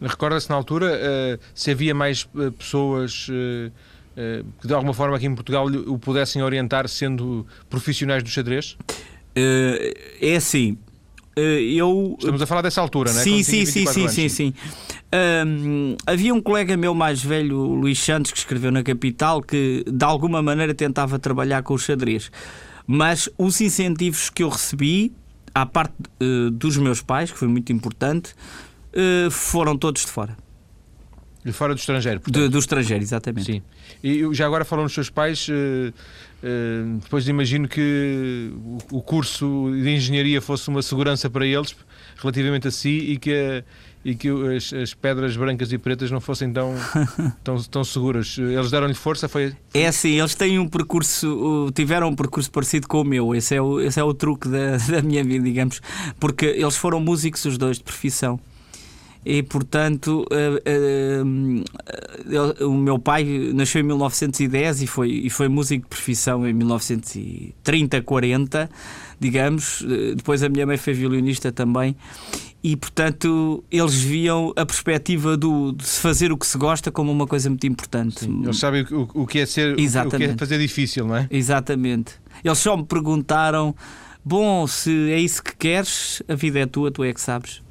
Recorda-se 0.00 0.50
na 0.50 0.56
altura 0.56 0.86
uh, 0.86 1.40
se 1.54 1.70
havia 1.70 1.94
mais 1.94 2.28
uh, 2.34 2.50
pessoas 2.52 3.28
uh, 3.28 3.72
que 4.60 4.68
de 4.68 4.74
alguma 4.74 4.94
forma 4.94 5.16
aqui 5.16 5.26
em 5.26 5.34
Portugal 5.34 5.66
o 5.66 5.98
pudessem 5.98 6.40
orientar 6.42 6.88
sendo 6.88 7.44
profissionais 7.68 8.22
do 8.22 8.28
xadrez? 8.28 8.76
é 9.34 10.36
assim. 10.36 10.78
eu... 11.36 12.14
Estamos 12.16 12.40
a 12.40 12.46
falar 12.46 12.62
dessa 12.62 12.80
altura, 12.80 13.12
não 13.12 13.18
é? 13.18 13.24
Sim, 13.24 13.42
sim, 13.42 13.66
sim, 13.66 13.84
sim, 13.86 14.08
sim, 14.08 14.28
sim. 14.28 14.54
Havia 16.06 16.32
um 16.32 16.40
colega 16.40 16.76
meu 16.76 16.94
mais 16.94 17.20
velho, 17.20 17.56
Luís 17.56 17.98
Santos, 17.98 18.30
que 18.30 18.38
escreveu 18.38 18.70
na 18.70 18.84
Capital, 18.84 19.42
que 19.42 19.84
de 19.84 20.04
alguma 20.04 20.40
maneira 20.40 20.72
tentava 20.72 21.18
trabalhar 21.18 21.64
com 21.64 21.74
o 21.74 21.78
xadrez. 21.78 22.30
Mas 22.86 23.28
os 23.38 23.60
incentivos 23.60 24.30
que 24.30 24.42
eu 24.42 24.48
recebi, 24.48 25.12
à 25.54 25.64
parte 25.64 25.94
uh, 26.22 26.50
dos 26.50 26.76
meus 26.76 27.00
pais, 27.00 27.32
que 27.32 27.38
foi 27.38 27.48
muito 27.48 27.72
importante, 27.72 28.30
eh, 28.30 28.73
foram 29.30 29.76
todos 29.76 30.02
de 30.02 30.10
fora. 30.10 30.36
De 31.44 31.52
fora 31.52 31.74
do 31.74 31.78
estrangeiro, 31.78 32.22
do, 32.26 32.48
do, 32.48 32.58
estrangeiro, 32.58 33.04
exatamente. 33.04 33.52
Sim. 33.52 33.62
E 34.02 34.26
já 34.32 34.46
agora 34.46 34.64
falando 34.64 34.86
dos 34.86 34.94
seus 34.94 35.10
pais, 35.10 35.46
uh, 35.48 35.52
uh, 35.52 36.98
depois 37.02 37.28
imagino 37.28 37.68
que 37.68 38.50
o, 38.90 39.02
curso 39.02 39.70
de 39.70 39.90
engenharia 39.90 40.40
fosse 40.40 40.66
uma 40.70 40.80
segurança 40.80 41.28
para 41.28 41.44
eles 41.44 41.76
relativamente 42.16 42.68
a 42.68 42.70
si 42.70 42.88
e 42.88 43.18
que 43.18 43.62
e 44.06 44.14
que 44.14 44.28
as, 44.28 44.72
as, 44.72 44.94
pedras 44.94 45.34
brancas 45.34 45.72
e 45.72 45.78
pretas 45.78 46.10
não 46.10 46.20
fossem 46.20 46.52
tão, 46.52 46.74
tão, 47.42 47.62
tão 47.62 47.84
seguras. 47.84 48.36
Eles 48.38 48.70
deram-lhe 48.70 48.94
força? 48.94 49.28
Foi, 49.28 49.50
foi, 49.50 49.56
É 49.82 49.86
assim, 49.86 50.18
eles 50.18 50.34
têm 50.34 50.58
um 50.58 50.68
percurso, 50.68 51.70
tiveram 51.74 52.08
um 52.08 52.14
percurso 52.14 52.50
parecido 52.50 52.86
com 52.86 53.00
o 53.00 53.04
meu. 53.04 53.34
Esse 53.34 53.54
é 53.54 53.62
o, 53.62 53.80
esse 53.80 53.98
é 53.98 54.04
o 54.04 54.12
truque 54.12 54.46
da, 54.48 54.76
da 54.92 55.02
minha 55.02 55.24
vida, 55.24 55.44
digamos, 55.44 55.80
porque 56.20 56.46
eles 56.46 56.76
foram 56.76 57.00
músicos 57.00 57.44
os 57.46 57.56
dois 57.56 57.78
de 57.78 57.84
profissão 57.84 58.38
e 59.24 59.42
portanto 59.42 60.26
uh, 60.30 61.24
uh, 61.24 61.64
uh, 62.62 62.68
o 62.68 62.74
meu 62.74 62.98
pai 62.98 63.24
nasceu 63.54 63.80
em 63.80 63.84
1910 63.84 64.82
e 64.82 64.86
foi, 64.86 65.10
e 65.10 65.30
foi 65.30 65.48
músico 65.48 65.84
de 65.84 65.88
profissão 65.88 66.46
em 66.46 66.52
1930, 66.52 68.02
40 68.02 68.70
digamos, 69.18 69.82
depois 70.16 70.42
a 70.42 70.48
minha 70.48 70.66
mãe 70.66 70.76
foi 70.76 70.92
violinista 70.92 71.50
também 71.50 71.96
e 72.64 72.76
portanto 72.76 73.62
eles 73.70 73.94
viam 73.94 74.52
a 74.56 74.64
perspectiva 74.64 75.36
do, 75.36 75.72
de 75.72 75.84
se 75.84 76.00
fazer 76.00 76.32
o 76.32 76.36
que 76.38 76.46
se 76.46 76.56
gosta 76.56 76.90
como 76.90 77.12
uma 77.12 77.26
coisa 77.26 77.50
muito 77.50 77.66
importante. 77.66 78.20
Sim, 78.20 78.42
eles 78.42 78.58
sabem 78.58 78.86
o, 78.90 79.08
o, 79.14 79.26
que 79.26 79.38
é 79.38 79.46
ser 79.46 79.78
Exatamente. 79.78 80.16
o 80.16 80.28
que 80.28 80.34
é 80.34 80.38
fazer 80.38 80.58
difícil, 80.58 81.06
não 81.06 81.16
é? 81.16 81.28
Exatamente. 81.30 82.14
Eles 82.42 82.58
só 82.58 82.76
me 82.76 82.84
perguntaram: 82.84 83.74
bom, 84.24 84.66
se 84.66 85.10
é 85.10 85.20
isso 85.20 85.42
que 85.42 85.54
queres, 85.54 86.22
a 86.26 86.34
vida 86.34 86.58
é 86.58 86.66
tua, 86.66 86.90
tu 86.90 87.04
é 87.04 87.12
que 87.12 87.20
sabes. 87.20 87.62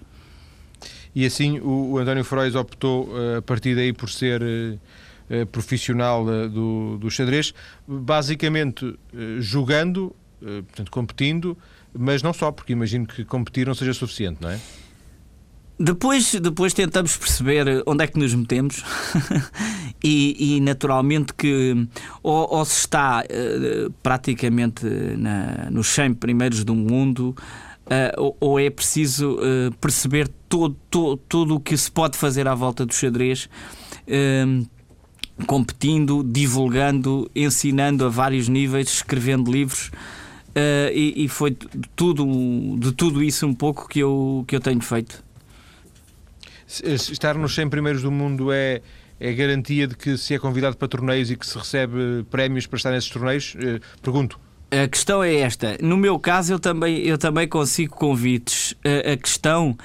E 1.15 1.25
assim 1.25 1.59
o, 1.59 1.91
o 1.91 1.97
António 1.97 2.23
Frois 2.23 2.55
optou 2.55 3.09
eh, 3.17 3.37
a 3.37 3.41
partir 3.41 3.75
daí 3.75 3.93
por 3.93 4.09
ser 4.09 4.41
uh, 4.41 5.45
profissional 5.51 6.25
do, 6.49 6.97
do 6.97 7.09
xadrez, 7.09 7.53
basicamente 7.87 8.97
jogando, 9.39 10.13
portanto 10.39 10.91
competindo, 10.91 11.57
mas 11.97 12.21
não 12.21 12.33
só, 12.33 12.51
porque 12.51 12.73
imagino 12.73 13.07
que 13.07 13.23
competir 13.23 13.65
não 13.65 13.73
seja 13.73 13.93
suficiente, 13.93 14.39
não 14.41 14.49
é? 14.49 14.59
Depois, 15.79 16.35
depois 16.35 16.73
tentamos 16.73 17.17
perceber 17.17 17.83
onde 17.87 18.03
é 18.03 18.07
que 18.07 18.17
nos 18.19 18.33
metemos 18.33 18.83
e, 20.03 20.55
e, 20.55 20.61
naturalmente 20.61 21.33
que 21.33 21.87
ou, 22.21 22.55
ou 22.55 22.63
se 22.65 22.81
está 22.81 23.23
uh, 23.23 23.91
praticamente 24.03 24.85
na, 24.85 25.69
nos 25.71 25.87
100 25.87 26.13
primeiros 26.13 26.63
do 26.63 26.75
mundo 26.75 27.35
uh, 27.85 28.21
ou, 28.21 28.37
ou, 28.39 28.59
é 28.59 28.69
preciso 28.69 29.35
uh, 29.35 29.71
perceber 29.79 30.27
todo, 30.49 30.75
o 31.55 31.59
que 31.59 31.75
se 31.75 31.89
pode 31.91 32.17
fazer 32.17 32.47
à 32.47 32.55
volta 32.55 32.85
do 32.85 32.93
xadrez 32.93 33.49
competindo, 35.47 36.23
divulgando, 36.23 37.29
ensinando 37.35 38.05
a 38.05 38.09
vários 38.09 38.47
níveis, 38.47 38.89
escrevendo 38.89 39.51
livros. 39.51 39.87
Uh, 40.49 40.93
e, 40.93 41.25
e, 41.25 41.27
foi 41.27 41.51
de 41.51 41.89
tudo, 41.95 42.25
de 42.77 42.91
tudo 42.91 43.23
isso 43.23 43.47
um 43.47 43.53
pouco 43.55 43.87
que 43.87 43.99
eu, 43.99 44.45
que 44.47 44.55
eu 44.55 44.59
tenho 44.59 44.81
feito. 44.81 45.23
Estar 46.67 47.35
nos 47.35 47.55
100 47.55 47.69
primeiros 47.69 48.03
do 48.03 48.11
mundo 48.11 48.51
é, 48.51 48.81
é 49.19 49.33
garantia 49.33 49.87
de 49.87 49.95
que 49.95 50.15
se 50.15 50.35
é 50.35 50.39
convidado 50.39 50.77
para 50.77 50.87
torneios 50.87 51.31
e 51.31 51.35
que 51.35 51.45
se 51.45 51.57
recebe 51.57 52.23
prémios 52.29 52.67
para 52.67 52.77
estar 52.77 52.91
nesses 52.91 53.09
torneios? 53.09 53.55
Uh, 53.55 53.81
pergunto. 54.01 54.39
A 54.71 54.87
questão 54.87 55.23
é 55.23 55.35
esta. 55.35 55.77
No 55.81 55.97
meu 55.97 56.17
caso, 56.17 56.53
eu 56.53 56.59
também, 56.59 56.97
eu 56.99 57.17
também 57.17 57.47
consigo 57.47 57.95
convites. 57.95 58.75
A, 58.83 59.11
a 59.11 59.17
questão 59.17 59.77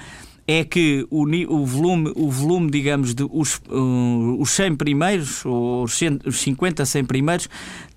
é 0.47 0.63
que 0.63 1.05
o, 1.11 1.25
o, 1.25 1.65
volume, 1.65 2.11
o 2.15 2.29
volume, 2.31 2.71
digamos, 2.71 3.13
de 3.13 3.23
os, 3.23 3.61
uh, 3.69 4.41
os 4.41 4.49
100 4.49 4.75
primeiros, 4.77 5.45
ou 5.45 5.83
os, 5.83 5.93
100, 5.93 6.21
os 6.25 6.39
50, 6.39 6.85
100 6.85 7.05
primeiros, 7.05 7.49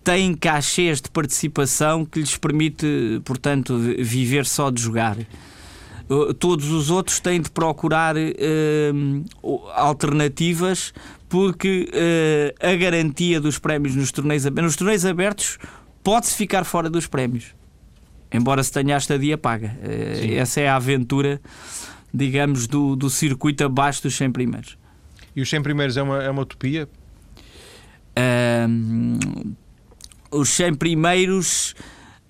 têm 0.05 0.35
cachês 0.35 1.01
de 1.01 1.09
participação 1.09 2.05
que 2.05 2.21
lhes 2.21 2.37
permite, 2.37 3.23
portanto, 3.25 3.79
viver 3.79 4.45
só 4.45 4.71
de 4.71 4.83
jogar. 4.83 5.17
Uh, 6.11 6.35
todos 6.35 6.69
os 6.69 6.91
outros 6.91 7.21
têm 7.21 7.41
de 7.41 7.51
procurar 7.51 8.17
uh, 8.17 9.71
alternativas 9.75 10.93
porque 11.31 11.89
uh, 11.89 12.69
a 12.69 12.77
garantia 12.77 13.41
dos 13.41 13.59
prémios 13.59 13.97
nos 13.97 14.13
torneios, 14.13 14.45
nos 14.45 14.77
torneios 14.77 15.07
abertos 15.07 15.59
pode-se 16.03 16.35
ficar 16.35 16.65
fora 16.65 16.91
dos 16.91 17.07
prémios, 17.07 17.55
embora 18.33 18.63
se 18.63 18.73
tenha 18.73 18.95
a 18.95 18.99
estadia 18.99 19.39
paga. 19.39 19.77
Uh, 19.83 20.35
essa 20.35 20.61
é 20.61 20.69
a 20.69 20.77
aventura 20.77 21.41
digamos, 22.13 22.67
do, 22.67 22.95
do 22.95 23.09
circuito 23.09 23.65
abaixo 23.65 24.03
dos 24.03 24.15
100 24.15 24.33
primeiros. 24.33 24.77
E 25.35 25.41
os 25.41 25.49
100 25.49 25.63
primeiros 25.63 25.97
é 25.97 26.03
uma, 26.03 26.23
é 26.23 26.29
uma 26.31 26.43
utopia? 26.43 26.89
Um, 28.69 29.19
os 30.31 30.51
100 30.51 30.75
primeiros. 30.75 31.75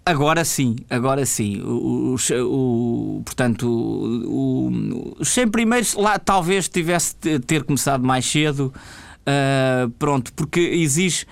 Agora 0.05 0.45
sim, 0.45 0.76
agora 0.88 1.25
sim. 1.26 1.61
O, 1.62 2.17
o, 2.17 3.19
o 3.19 3.23
portanto, 3.25 3.69
o, 3.69 5.17
os 5.19 5.29
100 5.29 5.49
primeiros 5.49 5.95
lá 5.95 6.19
talvez 6.19 6.69
tivesse 6.69 7.17
de 7.21 7.41
ter 7.41 7.64
começado 7.64 8.05
mais 8.05 8.25
cedo. 8.25 8.73
Uh, 9.23 9.91
pronto, 9.99 10.33
porque 10.35 10.61
exige. 10.61 11.26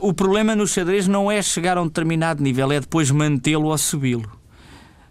O 0.00 0.14
problema 0.14 0.56
no 0.56 0.66
xadrez 0.66 1.06
não 1.06 1.30
é 1.30 1.42
chegar 1.42 1.76
a 1.76 1.82
um 1.82 1.86
determinado 1.86 2.42
nível, 2.42 2.72
é 2.72 2.80
depois 2.80 3.10
mantê-lo 3.10 3.68
ou 3.68 3.76
subi-lo. 3.76 4.30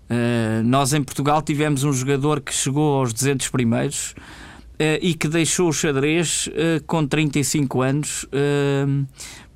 Uh, 0.09 0.63
nós 0.63 0.93
em 0.93 1.01
Portugal 1.01 1.41
tivemos 1.41 1.83
um 1.83 1.93
jogador 1.93 2.41
que 2.41 2.53
chegou 2.53 2.99
aos 2.99 3.13
200 3.13 3.47
primeiros 3.49 4.11
uh, 4.11 4.99
e 5.01 5.13
que 5.13 5.27
deixou 5.27 5.69
o 5.69 5.73
xadrez 5.73 6.47
uh, 6.47 6.83
com 6.85 7.05
35 7.07 7.81
anos 7.81 8.25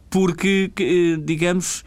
porque, 0.09 0.71
digamos, 1.25 1.83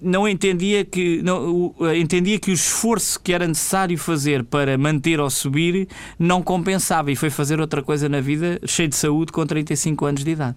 não 0.00 0.26
entendia 0.26 0.84
que 0.84 1.20
não, 1.20 1.74
entendia 1.94 2.38
que 2.38 2.52
o 2.52 2.54
esforço 2.54 3.20
que 3.20 3.32
era 3.32 3.46
necessário 3.46 3.98
fazer 3.98 4.44
para 4.44 4.78
manter 4.78 5.18
ou 5.18 5.28
subir 5.28 5.88
não 6.16 6.40
compensava 6.40 7.10
e 7.10 7.16
foi 7.16 7.28
fazer 7.28 7.60
outra 7.60 7.82
coisa 7.82 8.08
na 8.08 8.20
vida 8.20 8.60
cheio 8.64 8.88
de 8.88 8.94
saúde 8.94 9.32
com 9.32 9.44
35 9.44 10.06
anos 10.06 10.24
de 10.24 10.30
idade. 10.30 10.56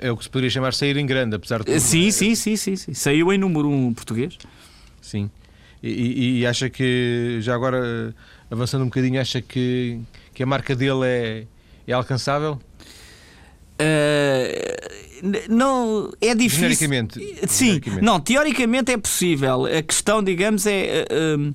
É 0.00 0.10
o 0.10 0.16
que 0.16 0.24
se 0.24 0.30
poderia 0.30 0.50
chamar 0.50 0.74
sair 0.74 0.96
em 0.96 1.06
grande, 1.06 1.36
apesar 1.36 1.58
de 1.60 1.66
tudo. 1.66 1.80
Sim, 1.80 2.10
sim, 2.10 2.34
sim, 2.34 2.56
sim, 2.56 2.74
sim. 2.76 2.94
Saiu 2.94 3.32
em 3.32 3.38
número 3.38 3.68
1 3.68 3.86
um 3.86 3.94
português. 3.94 4.36
Sim. 5.00 5.30
E, 5.82 5.88
e, 5.88 6.40
e, 6.40 6.46
acha 6.46 6.68
que, 6.68 7.38
já 7.40 7.54
agora 7.54 8.14
avançando 8.50 8.82
um 8.82 8.86
bocadinho, 8.86 9.20
acha 9.20 9.40
que, 9.40 10.00
que 10.34 10.42
a 10.42 10.46
marca 10.46 10.74
dele 10.74 11.04
é, 11.04 11.44
é 11.86 11.92
alcançável? 11.92 12.60
Uh, 13.78 15.46
não 15.48 16.12
é 16.20 16.34
difícil. 16.34 16.68
Genericamente, 16.68 17.20
Sim, 17.46 17.66
genericamente. 17.66 18.04
não, 18.04 18.18
teoricamente 18.18 18.90
é 18.92 18.96
possível. 18.96 19.66
A 19.66 19.82
questão, 19.82 20.22
digamos, 20.22 20.66
é. 20.66 21.06
Uh, 21.10 21.54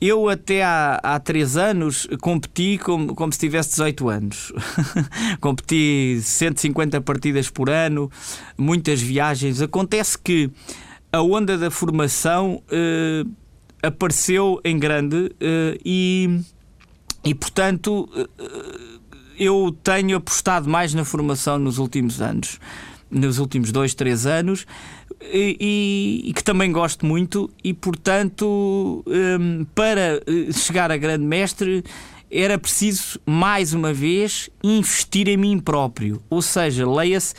eu 0.00 0.28
até 0.28 0.62
há, 0.62 1.00
há 1.02 1.18
três 1.18 1.56
anos 1.56 2.06
competi 2.20 2.78
como, 2.78 3.14
como 3.14 3.32
se 3.32 3.38
tivesse 3.38 3.70
18 3.70 4.08
anos. 4.08 4.52
competi 5.40 6.18
150 6.22 7.00
partidas 7.00 7.48
por 7.48 7.70
ano, 7.70 8.10
muitas 8.56 9.00
viagens. 9.00 9.62
Acontece 9.62 10.18
que 10.18 10.50
a 11.12 11.22
onda 11.22 11.56
da 11.56 11.70
formação 11.70 12.62
uh, 12.66 13.30
apareceu 13.82 14.60
em 14.64 14.78
grande 14.78 15.16
uh, 15.16 15.78
e, 15.84 16.40
e, 17.24 17.34
portanto, 17.34 18.08
uh, 18.16 19.00
eu 19.38 19.76
tenho 19.82 20.16
apostado 20.16 20.68
mais 20.68 20.92
na 20.92 21.04
formação 21.04 21.58
nos 21.58 21.78
últimos 21.78 22.20
anos, 22.20 22.58
nos 23.10 23.38
últimos 23.38 23.70
dois, 23.70 23.94
três 23.94 24.26
anos, 24.26 24.66
e, 25.32 26.22
e, 26.26 26.32
que 26.32 26.44
também 26.44 26.70
gosto 26.70 27.06
muito, 27.06 27.50
e, 27.62 27.72
portanto, 27.72 29.04
um, 29.06 29.64
para 29.74 30.20
chegar 30.52 30.90
a 30.90 30.96
grande 30.96 31.24
mestre 31.24 31.84
era 32.30 32.58
preciso, 32.58 33.20
mais 33.24 33.72
uma 33.72 33.92
vez, 33.92 34.50
investir 34.62 35.28
em 35.28 35.36
mim 35.36 35.58
próprio. 35.60 36.20
Ou 36.28 36.42
seja, 36.42 36.88
leia-se 36.88 37.34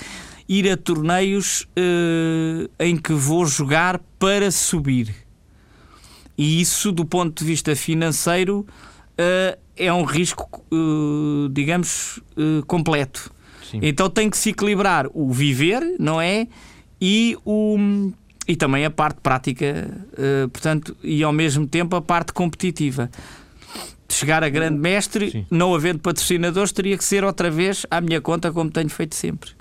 ir 0.48 0.70
a 0.70 0.78
torneios 0.78 1.68
uh, 1.78 2.70
em 2.80 2.96
que 2.96 3.14
vou 3.14 3.46
jogar 3.46 4.00
para 4.18 4.50
subir. 4.52 5.14
E 6.38 6.62
isso, 6.62 6.92
do 6.92 7.06
ponto 7.06 7.40
de 7.40 7.46
vista 7.46 7.76
financeiro, 7.76 8.60
uh, 8.60 9.58
é 9.76 9.92
um 9.92 10.04
risco, 10.04 10.64
uh, 10.72 11.50
digamos, 11.50 12.22
completo. 12.68 13.32
Sim. 13.70 13.80
Então 13.82 14.10
tem 14.10 14.30
que 14.30 14.38
se 14.38 14.52
equilibrar 14.52 15.08
o 15.14 15.32
viver, 15.34 15.96
não 16.00 16.22
é? 16.22 16.48
E, 17.00 17.38
o, 17.46 17.78
e 18.48 18.56
também 18.56 18.86
a 18.86 18.90
parte 18.90 19.20
prática, 19.22 19.90
portanto, 20.52 20.96
e 21.04 21.24
ao 21.24 21.34
mesmo 21.34 21.68
tempo 21.68 21.96
a 21.96 22.02
parte 22.02 22.32
competitiva 22.34 23.10
chegar 24.08 24.44
a 24.44 24.50
grande 24.50 24.80
mestre, 24.80 25.32
Sim. 25.32 25.46
não 25.52 25.74
havendo 25.74 26.00
patrocinadores, 26.00 26.72
teria 26.72 26.98
que 26.98 27.04
ser 27.04 27.24
outra 27.24 27.52
vez 27.52 27.86
à 27.92 28.00
minha 28.00 28.22
conta, 28.22 28.52
como 28.52 28.72
tenho 28.72 28.90
feito 28.90 29.16
sempre. 29.16 29.52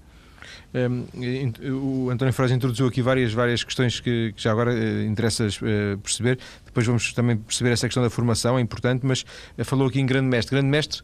O 1.70 2.10
António 2.10 2.34
Fraz 2.34 2.50
introduziu 2.50 2.88
aqui 2.88 3.00
várias, 3.00 3.32
várias 3.32 3.62
questões 3.62 4.00
que, 4.00 4.32
que 4.34 4.42
já 4.42 4.50
agora 4.50 4.72
uh, 4.72 5.06
interessa 5.06 5.46
uh, 5.46 5.98
perceber. 5.98 6.38
Depois 6.64 6.84
vamos 6.84 7.12
também 7.12 7.36
perceber 7.36 7.70
essa 7.70 7.86
questão 7.86 8.02
da 8.02 8.10
formação, 8.10 8.58
é 8.58 8.60
importante, 8.60 9.06
mas 9.06 9.24
uh, 9.56 9.64
falou 9.64 9.86
aqui 9.86 10.00
em 10.00 10.06
grande 10.06 10.26
mestre. 10.26 10.56
Grande 10.56 10.68
mestre 10.68 11.00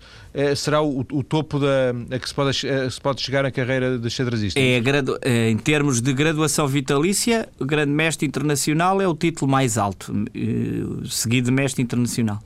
será 0.57 0.83
o, 0.83 1.01
o, 1.01 1.23
topo 1.23 1.59
da, 1.59 1.93
a 2.11 2.19
que 2.19 2.29
se 2.29 2.35
pode, 2.35 2.57
se 2.57 3.01
pode 3.01 3.21
chegar 3.21 3.45
na 3.45 3.51
carreira 3.51 3.99
de 3.99 4.11
xadrezista? 4.11 4.59
É, 4.59 5.51
em 5.51 5.57
termos 5.57 6.01
de 6.01 6.13
graduação 6.13 6.67
vitalícia, 6.67 7.49
grande 7.61 7.93
mestre 7.93 8.27
internacional 8.27 9.01
é 9.01 9.07
o 9.07 9.15
título 9.15 9.51
mais 9.51 9.79
alto, 9.79 10.13
seguido 11.09 11.47
de 11.47 11.53
mestre 11.53 11.83
internacional. 11.83 12.41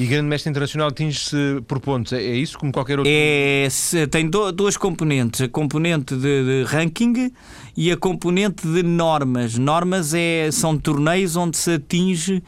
E 0.00 0.06
grande 0.06 0.28
mestre 0.28 0.48
internacional 0.48 0.88
atinge-se 0.88 1.60
por 1.68 1.78
pontos, 1.78 2.14
é, 2.14 2.22
é 2.22 2.34
isso 2.34 2.58
como 2.58 2.72
qualquer 2.72 2.98
outro? 2.98 3.12
É, 3.14 3.68
tem 4.10 4.30
do, 4.30 4.50
duas 4.50 4.74
componentes, 4.74 5.42
a 5.42 5.48
componente 5.48 6.16
de, 6.16 6.22
de, 6.42 6.64
ranking 6.64 7.30
e 7.76 7.92
a 7.92 7.98
componente 7.98 8.66
de 8.66 8.82
normas. 8.82 9.58
Normas 9.58 10.14
é, 10.14 10.50
são 10.50 10.78
torneios 10.78 11.36
onde 11.36 11.58
se 11.58 11.74
atinge 11.74 12.42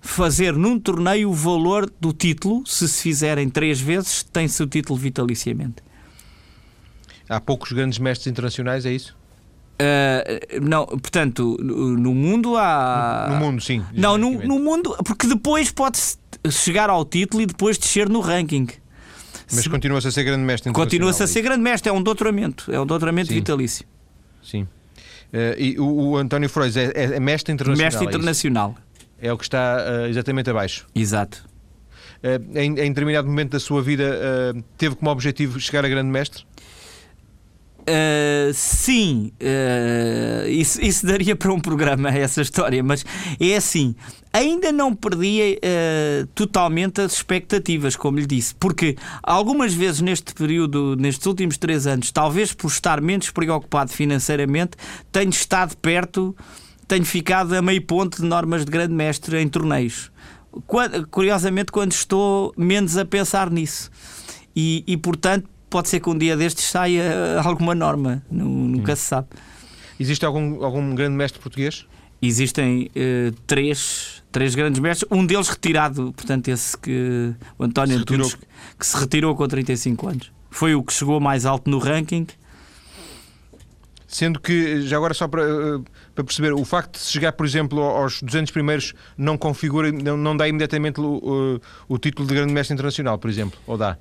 fazer 0.00 0.54
num 0.54 0.80
torneio 0.80 1.30
o 1.30 1.32
valor 1.32 1.88
do 2.00 2.12
título, 2.12 2.66
se 2.66 2.88
se 2.88 3.04
fizerem 3.04 3.48
três 3.48 3.80
vezes, 3.80 4.24
tem-se 4.24 4.60
o 4.60 4.66
título 4.66 4.98
vitaliciamente. 4.98 5.76
Há 7.28 7.40
poucos 7.40 7.70
grandes 7.70 8.00
mestres 8.00 8.26
internacionais, 8.26 8.84
é 8.84 8.90
isso? 8.90 9.16
Uh, 9.76 10.58
não, 10.66 10.86
portanto, 10.86 11.56
no 11.60 12.14
mundo 12.14 12.56
há. 12.56 13.26
No, 13.28 13.34
no 13.34 13.40
mundo, 13.44 13.62
sim. 13.62 13.84
Não, 13.92 14.16
no, 14.16 14.42
no, 14.42 14.58
mundo, 14.58 14.96
porque 15.04 15.26
depois 15.26 15.70
pode-se 15.70 16.16
chegar 16.50 16.90
ao 16.90 17.04
título 17.04 17.42
e 17.42 17.46
depois 17.46 17.78
descer 17.78 18.08
no 18.08 18.20
ranking. 18.20 18.68
Mas 19.52 19.66
continua-se 19.68 20.08
a 20.08 20.10
ser 20.10 20.24
grande 20.24 20.44
mestre 20.44 20.72
Continua-se 20.72 21.22
a 21.22 21.24
é 21.24 21.26
ser 21.26 21.42
grande 21.42 21.62
mestre, 21.62 21.88
é 21.88 21.92
um 21.92 22.02
doutoramento, 22.02 22.72
é 22.72 22.80
um 22.80 22.86
doutoramento 22.86 23.28
sim. 23.28 23.34
vitalício. 23.34 23.86
Sim. 24.42 24.62
Uh, 24.62 25.58
e 25.58 25.78
o, 25.78 25.86
o, 25.86 26.16
António 26.16 26.48
Frois 26.48 26.76
é, 26.76 26.90
é, 26.94 27.20
mestre 27.20 27.52
internacional. 27.52 27.86
Mestre 27.86 28.04
é 28.04 28.08
internacional. 28.08 28.74
É, 29.20 29.32
o 29.32 29.38
que 29.38 29.44
está 29.44 29.78
uh, 29.78 30.06
exatamente 30.06 30.50
abaixo. 30.50 30.86
Exato. 30.94 31.44
Uh, 32.18 32.58
em, 32.58 32.70
em, 32.70 32.88
determinado 32.88 33.28
momento 33.28 33.52
da 33.52 33.60
sua 33.60 33.82
vida, 33.82 34.54
teve 34.76 34.96
como 34.96 35.10
objetivo 35.10 35.60
chegar 35.60 35.84
a 35.84 35.88
grande 35.88 36.10
mestre? 36.10 36.44
Uh, 37.88 38.52
sim, 38.52 39.30
uh, 39.40 40.48
isso, 40.48 40.82
isso, 40.82 41.06
daria 41.06 41.36
para 41.38 41.52
um 41.52 41.60
programa, 41.60 42.10
essa 42.10 42.42
história, 42.42 42.82
mas 42.82 43.06
é 43.38 43.54
assim. 43.54 43.94
Ainda 44.36 44.70
não 44.70 44.94
perdi 44.94 45.58
uh, 45.58 46.26
totalmente 46.34 47.00
as 47.00 47.14
expectativas, 47.14 47.96
como 47.96 48.18
lhe 48.18 48.26
disse, 48.26 48.54
porque 48.54 48.94
algumas 49.22 49.72
vezes 49.72 50.02
neste 50.02 50.34
período, 50.34 50.94
nestes 50.94 51.24
últimos 51.24 51.56
três 51.56 51.86
anos, 51.86 52.10
talvez 52.10 52.52
por 52.52 52.68
estar 52.68 53.00
menos 53.00 53.30
preocupado 53.30 53.90
financeiramente, 53.90 54.72
tenho 55.10 55.30
estado 55.30 55.74
perto, 55.78 56.36
tenho 56.86 57.06
ficado 57.06 57.54
a 57.54 57.62
meio 57.62 57.80
ponto 57.80 58.20
de 58.20 58.28
normas 58.28 58.66
de 58.66 58.70
grande 58.70 58.92
mestre 58.92 59.40
em 59.40 59.48
torneios. 59.48 60.12
Curiosamente, 61.10 61.72
quando 61.72 61.92
estou 61.92 62.52
menos 62.58 62.98
a 62.98 63.06
pensar 63.06 63.50
nisso. 63.50 63.90
E, 64.54 64.84
e 64.86 64.98
portanto, 64.98 65.48
pode 65.70 65.88
ser 65.88 65.98
que 65.98 66.10
um 66.10 66.18
dia 66.18 66.36
destes 66.36 66.66
saia 66.66 67.40
alguma 67.42 67.74
norma, 67.74 68.22
nunca 68.30 68.92
hum. 68.92 68.96
se 68.96 69.02
sabe. 69.02 69.28
Existe 69.98 70.26
algum, 70.26 70.62
algum 70.62 70.94
grande 70.94 71.16
mestre 71.16 71.40
português? 71.40 71.86
Existem 72.20 72.90
uh, 72.96 73.32
três, 73.46 74.15
três 74.36 74.54
grandes 74.54 74.78
mestres, 74.78 75.10
um 75.10 75.24
deles 75.24 75.48
retirado, 75.48 76.12
portanto, 76.12 76.48
esse 76.48 76.76
que 76.76 77.32
o 77.58 77.64
António 77.64 77.96
Antunes, 77.96 78.36
que 78.78 78.86
se 78.86 78.94
retirou 78.94 79.34
com 79.34 79.48
35 79.48 80.08
anos. 80.08 80.30
Foi 80.50 80.74
o 80.74 80.82
que 80.82 80.92
chegou 80.92 81.18
mais 81.18 81.46
alto 81.46 81.70
no 81.70 81.78
ranking. 81.78 82.26
Sendo 84.06 84.38
que, 84.38 84.82
já 84.82 84.98
agora 84.98 85.14
só 85.14 85.26
para, 85.26 85.42
eh, 85.42 85.80
para 86.14 86.22
perceber, 86.22 86.52
o 86.52 86.62
facto 86.66 86.92
de 86.92 86.98
se 86.98 87.12
chegar, 87.12 87.32
por 87.32 87.46
exemplo, 87.46 87.80
aos 87.80 88.20
200 88.20 88.52
primeiros 88.52 88.92
não 89.16 89.38
configura, 89.38 89.90
não, 89.90 90.18
não 90.18 90.36
dá 90.36 90.46
imediatamente 90.46 91.00
o, 91.00 91.58
o, 91.88 91.94
o 91.94 91.98
título 91.98 92.28
de 92.28 92.34
grande 92.34 92.52
mestre 92.52 92.74
internacional, 92.74 93.16
por 93.16 93.30
exemplo, 93.30 93.58
ou 93.66 93.78
dá? 93.78 93.96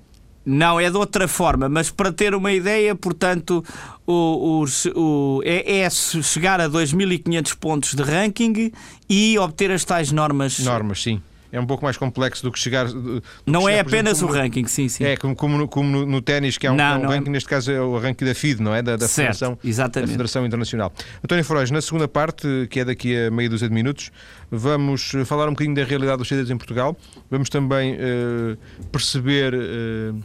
Não, 0.45 0.79
é 0.79 0.89
de 0.89 0.97
outra 0.97 1.27
forma, 1.27 1.67
mas 1.67 1.89
para 1.89 2.11
ter 2.11 2.35
uma 2.35 2.51
ideia, 2.51 2.93
portanto, 2.93 3.63
o, 4.05 4.63
o, 4.63 4.99
o 4.99 5.41
é, 5.43 5.79
é, 5.79 5.89
chegar 5.89 6.61
a 6.61 6.69
2.500 6.69 7.55
pontos 7.55 7.93
de 7.95 8.03
ranking 8.03 8.71
e 9.09 9.37
obter 9.39 9.71
as 9.71 9.83
tais 9.83 10.11
normas. 10.11 10.59
Normas, 10.59 11.01
sim. 11.01 11.21
É 11.55 11.59
um 11.59 11.65
pouco 11.65 11.85
mais 11.85 11.95
complexo 11.95 12.43
do 12.43 12.51
que 12.51 12.59
chegar. 12.59 12.85
Do 12.85 13.23
não 13.45 13.61
que 13.61 13.67
é 13.67 13.77
chegar, 13.77 13.87
apenas 13.87 14.17
exemplo, 14.17 14.35
o 14.35 14.37
ranking, 14.37 14.67
sim, 14.67 14.89
sim. 14.89 15.05
É 15.05 15.15
como, 15.15 15.33
como 15.33 15.57
no, 15.57 15.67
como 15.69 15.89
no, 15.89 16.05
no 16.05 16.21
ténis, 16.21 16.57
que 16.57 16.67
é 16.67 16.71
um, 16.71 16.75
não, 16.75 16.83
é 16.83 16.97
um 16.97 17.09
ranking, 17.09 17.29
é... 17.29 17.31
neste 17.31 17.47
caso 17.47 17.71
é 17.71 17.79
o 17.79 17.97
ranking 17.97 18.25
da 18.25 18.35
FIDE, 18.35 18.61
não 18.61 18.75
é? 18.75 18.81
Da, 18.81 18.97
da, 18.97 19.07
certo, 19.07 19.37
Federação, 19.37 19.59
exatamente. 19.63 20.07
da 20.07 20.11
Federação 20.11 20.45
Internacional. 20.45 20.91
António 21.23 21.45
Frois, 21.45 21.71
na 21.71 21.81
segunda 21.81 22.09
parte, 22.09 22.67
que 22.69 22.81
é 22.81 22.85
daqui 22.85 23.15
a 23.17 23.31
meia 23.31 23.49
dúzia 23.49 23.69
de 23.69 23.73
minutos, 23.73 24.11
vamos 24.51 25.13
falar 25.25 25.47
um 25.47 25.51
bocadinho 25.51 25.75
da 25.75 25.85
realidade 25.85 26.17
dos 26.17 26.27
CDs 26.27 26.49
em 26.49 26.57
Portugal. 26.57 26.97
Vamos 27.31 27.49
também 27.49 27.93
uh, 27.93 28.57
perceber. 28.91 29.53
Uh, 29.53 30.21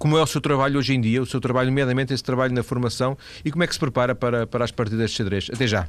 como 0.00 0.16
é 0.16 0.22
o 0.22 0.26
seu 0.26 0.40
trabalho 0.40 0.78
hoje 0.78 0.94
em 0.94 1.00
dia, 1.00 1.22
o 1.22 1.26
seu 1.26 1.40
trabalho, 1.40 1.68
nomeadamente 1.68 2.14
esse 2.14 2.24
trabalho 2.24 2.54
na 2.54 2.62
formação, 2.62 3.18
e 3.44 3.50
como 3.52 3.62
é 3.62 3.66
que 3.66 3.74
se 3.74 3.78
prepara 3.78 4.14
para, 4.14 4.46
para 4.46 4.64
as 4.64 4.70
partidas 4.70 5.10
de 5.10 5.16
xadrez. 5.18 5.50
Até 5.52 5.66
já. 5.66 5.86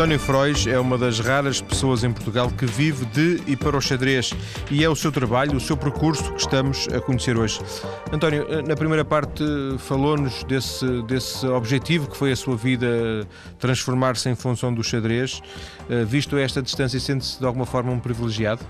António 0.00 0.18
Frois 0.18 0.66
é 0.66 0.80
uma 0.80 0.96
das 0.96 1.20
raras 1.20 1.60
pessoas 1.60 2.02
em 2.04 2.10
Portugal 2.10 2.50
que 2.50 2.64
vive 2.64 3.04
de 3.04 3.42
e 3.46 3.54
para 3.54 3.76
o 3.76 3.82
xadrez 3.82 4.32
e 4.70 4.82
é 4.82 4.88
o 4.88 4.96
seu 4.96 5.12
trabalho, 5.12 5.54
o 5.54 5.60
seu 5.60 5.76
percurso 5.76 6.32
que 6.32 6.40
estamos 6.40 6.88
a 6.88 6.98
conhecer 7.02 7.36
hoje. 7.36 7.60
António, 8.10 8.46
na 8.66 8.74
primeira 8.74 9.04
parte 9.04 9.44
falou-nos 9.76 10.42
desse, 10.44 11.02
desse 11.02 11.46
objetivo 11.46 12.08
que 12.08 12.16
foi 12.16 12.32
a 12.32 12.36
sua 12.36 12.56
vida 12.56 13.28
transformar-se 13.58 14.26
em 14.30 14.34
função 14.34 14.72
do 14.72 14.82
xadrez. 14.82 15.42
Eh, 15.90 16.02
visto 16.06 16.38
esta 16.38 16.62
distância, 16.62 16.98
sente-se 16.98 17.38
de 17.38 17.44
alguma 17.44 17.66
forma 17.66 17.92
um 17.92 18.00
privilegiado? 18.00 18.64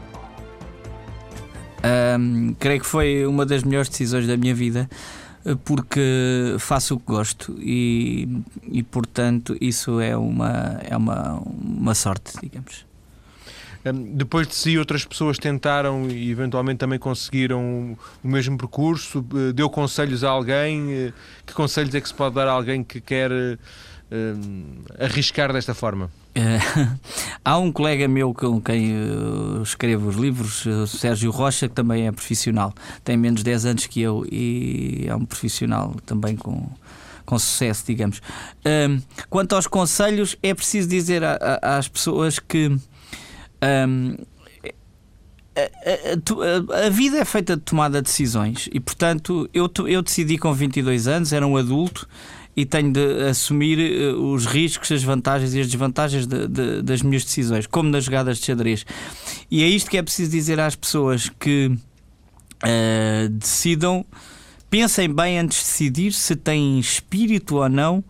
Um, 2.18 2.56
creio 2.58 2.80
que 2.80 2.86
foi 2.86 3.24
uma 3.24 3.46
das 3.46 3.62
melhores 3.62 3.88
decisões 3.88 4.26
da 4.26 4.36
minha 4.36 4.54
vida 4.54 4.90
porque 5.64 6.56
faço 6.58 6.94
o 6.94 6.98
que 6.98 7.06
gosto 7.06 7.56
e, 7.60 8.28
e 8.70 8.82
portanto 8.82 9.56
isso 9.60 10.00
é 10.00 10.16
uma, 10.16 10.80
é 10.82 10.96
uma, 10.96 11.42
uma 11.44 11.94
sorte, 11.94 12.32
digamos. 12.42 12.84
Depois 14.12 14.46
de 14.46 14.54
si, 14.54 14.76
outras 14.76 15.06
pessoas 15.06 15.38
tentaram 15.38 16.06
e 16.10 16.30
eventualmente 16.30 16.78
também 16.78 16.98
conseguiram 16.98 17.96
o 18.22 18.28
mesmo 18.28 18.58
percurso? 18.58 19.24
Eh, 19.34 19.54
deu 19.54 19.70
conselhos 19.70 20.22
a 20.22 20.28
alguém? 20.28 20.92
Eh, 20.92 21.12
que 21.46 21.54
conselhos 21.54 21.94
é 21.94 22.00
que 22.00 22.06
se 22.06 22.12
pode 22.12 22.34
dar 22.34 22.46
a 22.46 22.52
alguém 22.52 22.84
que 22.84 23.00
quer 23.00 23.30
arriscar 24.98 25.50
desta 25.52 25.72
forma? 25.72 26.10
há 27.44 27.58
um 27.58 27.72
colega 27.72 28.06
meu 28.06 28.32
com 28.32 28.60
quem 28.60 28.90
eu 28.90 29.62
escrevo 29.62 30.08
os 30.08 30.16
livros, 30.16 30.64
o 30.66 30.86
Sérgio 30.86 31.30
Rocha, 31.30 31.68
que 31.68 31.74
também 31.74 32.06
é 32.06 32.12
profissional, 32.12 32.72
tem 33.02 33.16
menos 33.16 33.42
10 33.42 33.66
anos 33.66 33.86
que 33.86 34.00
eu 34.00 34.24
e 34.30 35.06
é 35.08 35.14
um 35.14 35.24
profissional 35.24 35.94
também 36.06 36.36
com, 36.36 36.68
com 37.24 37.38
sucesso, 37.38 37.84
digamos. 37.86 38.20
Um, 38.64 39.00
quanto 39.28 39.54
aos 39.54 39.66
conselhos, 39.66 40.36
é 40.42 40.54
preciso 40.54 40.88
dizer 40.88 41.24
a, 41.24 41.58
a, 41.62 41.78
às 41.78 41.88
pessoas 41.88 42.38
que. 42.38 42.68
Um, 43.62 44.16
a, 45.56 46.80
a, 46.80 46.86
a, 46.86 46.90
vida 46.90 47.18
é 47.18 47.24
feita 47.24 47.56
de 47.56 47.62
tomada 47.62 48.00
de 48.00 48.08
decisões 48.08 48.68
e, 48.72 48.78
portanto, 48.78 49.50
eu, 49.52 49.70
eu 49.86 50.00
decidi 50.00 50.38
com 50.38 50.54
22 50.54 51.08
anos, 51.08 51.32
era 51.32 51.46
um 51.46 51.56
adulto 51.56 52.08
e 52.60 52.66
tenho 52.66 52.92
de 52.92 53.28
assumir 53.28 53.78
eh, 53.78 54.12
os 54.12 54.44
riscos, 54.44 54.92
as 54.92 55.02
vantagens 55.02 55.54
e 55.54 55.60
as 55.60 55.66
desvantagens 55.66 56.26
de, 56.26 56.46
de, 56.46 56.82
das 56.82 57.00
minhas 57.00 57.24
decisões, 57.24 57.66
como 57.66 57.88
nas 57.88 58.04
jogadas 58.04 58.38
de 58.38 58.44
xadrez. 58.44 58.84
E 59.50 59.62
é 59.62 59.66
isto 59.66 59.90
que 59.90 59.96
é 59.96 60.02
preciso 60.02 60.30
dizer 60.30 60.60
às 60.60 60.76
pessoas 60.76 61.30
que 61.30 61.68
uh, 61.68 63.28
decidam, 63.30 64.04
pensem 64.68 65.08
bem 65.08 65.38
antes 65.38 65.58
de 65.58 65.64
decidir 65.64 66.12
se 66.12 66.36
têm 66.36 66.78
espírito 66.78 67.56
ou 67.56 67.68
não 67.68 68.04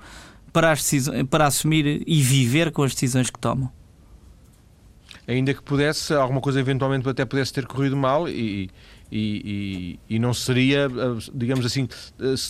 para, 0.53 0.73
as 0.73 0.81
decisões, 0.81 1.25
para 1.29 1.47
assumir 1.47 2.03
e 2.05 2.21
viver 2.21 2.73
com 2.73 2.83
as 2.83 2.93
decisões 2.93 3.31
que 3.31 3.39
tomam 3.39 3.71
ainda 5.29 5.55
que 5.55 5.63
pudesse, 5.63 6.13
alguma 6.13 6.41
coisa 6.41 6.59
eventualmente 6.59 7.09
até 7.09 7.25
pudesse 7.25 7.53
ter 7.53 7.65
corrido 7.65 7.97
mal 7.97 8.29
e, 8.29 8.69
e, 9.11 9.99
e, 10.09 10.15
e, 10.17 10.19
não 10.19 10.33
seria, 10.33 10.89
digamos 11.35 11.67
assim, 11.67 11.89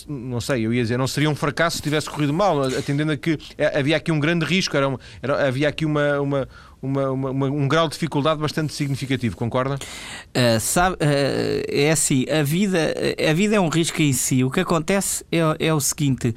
não 0.07 0.39
sei, 0.39 0.65
eu 0.65 0.73
ia 0.73 0.81
dizer, 0.81 0.97
não 0.97 1.07
seria 1.07 1.29
um 1.29 1.35
fracasso 1.35 1.77
se 1.77 1.83
tivesse 1.83 2.09
corrido 2.09 2.33
mal, 2.33 2.61
atendendo 2.61 3.11
a 3.11 3.17
que 3.17 3.37
havia 3.75 3.97
aqui 3.97 4.11
um 4.11 4.19
grande 4.19 4.45
risco, 4.45 4.75
era, 4.77 4.87
era 5.21 5.47
havia 5.47 5.67
aqui 5.69 5.85
uma, 5.85 6.19
uma, 6.19 6.47
uma, 6.81 7.11
uma, 7.11 7.45
um 7.47 7.67
grau 7.67 7.87
de 7.87 7.93
dificuldade 7.93 8.39
bastante 8.39 8.73
significativo, 8.73 9.37
concorda? 9.37 9.75
Uh, 9.75 10.59
sabe, 10.59 10.95
uh, 10.95 11.63
é 11.67 11.91
assim, 11.91 12.25
a 12.29 12.43
vida, 12.43 12.93
a 13.29 13.33
vida 13.33 13.55
é 13.55 13.59
um 13.59 13.69
risco 13.69 14.01
em 14.01 14.13
si. 14.13 14.43
O 14.43 14.49
que 14.49 14.59
acontece 14.59 15.25
é, 15.31 15.39
é 15.67 15.73
o 15.73 15.79
seguinte: 15.79 16.33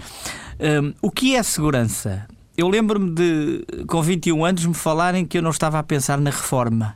um, 0.60 0.92
o 1.00 1.10
que 1.10 1.34
é 1.36 1.42
segurança? 1.42 2.26
Eu 2.56 2.68
lembro-me 2.68 3.10
de, 3.10 3.66
com 3.88 4.00
21 4.00 4.44
anos, 4.44 4.64
me 4.64 4.74
falarem 4.74 5.26
que 5.26 5.38
eu 5.38 5.42
não 5.42 5.50
estava 5.50 5.78
a 5.78 5.82
pensar 5.82 6.20
na 6.20 6.30
reforma 6.30 6.94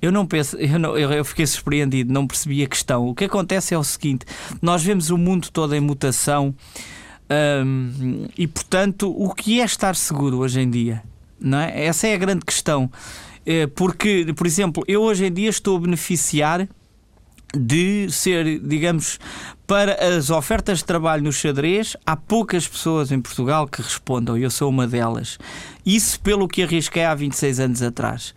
Eu 0.00 0.12
não 0.12 0.26
penso, 0.26 0.56
eu, 0.56 0.78
não, 0.78 0.96
eu 0.96 1.24
fiquei 1.24 1.46
surpreendido, 1.46 2.12
não 2.12 2.26
percebi 2.26 2.62
a 2.62 2.66
questão. 2.66 3.06
O 3.08 3.14
que 3.14 3.24
acontece 3.24 3.74
é 3.74 3.78
o 3.78 3.84
seguinte: 3.84 4.26
nós 4.60 4.82
vemos 4.82 5.10
o 5.10 5.18
mundo 5.18 5.48
todo 5.50 5.74
em 5.74 5.80
mutação 5.80 6.54
hum, 7.64 8.26
e, 8.36 8.46
portanto, 8.46 9.10
o 9.10 9.34
que 9.34 9.60
é 9.60 9.64
estar 9.64 9.96
seguro 9.96 10.38
hoje 10.38 10.60
em 10.60 10.70
dia? 10.70 11.02
Não 11.40 11.58
é? 11.58 11.86
Essa 11.86 12.08
é 12.08 12.14
a 12.14 12.18
grande 12.18 12.44
questão. 12.44 12.90
Eh, 13.44 13.66
porque, 13.68 14.26
por 14.36 14.46
exemplo, 14.46 14.82
eu 14.88 15.02
hoje 15.02 15.26
em 15.26 15.32
dia 15.32 15.48
estou 15.48 15.76
a 15.76 15.80
beneficiar 15.80 16.68
de 17.54 18.10
ser, 18.10 18.58
digamos, 18.60 19.20
para 19.66 20.16
as 20.16 20.30
ofertas 20.30 20.78
de 20.78 20.84
trabalho 20.84 21.22
no 21.22 21.32
xadrez, 21.32 21.96
há 22.04 22.16
poucas 22.16 22.66
pessoas 22.66 23.12
em 23.12 23.20
Portugal 23.20 23.66
que 23.66 23.80
respondam, 23.80 24.36
eu 24.36 24.50
sou 24.50 24.68
uma 24.68 24.86
delas. 24.86 25.38
Isso 25.84 26.20
pelo 26.20 26.48
que 26.48 26.62
arrisquei 26.62 27.04
há 27.04 27.14
26 27.14 27.60
anos 27.60 27.82
atrás. 27.82 28.34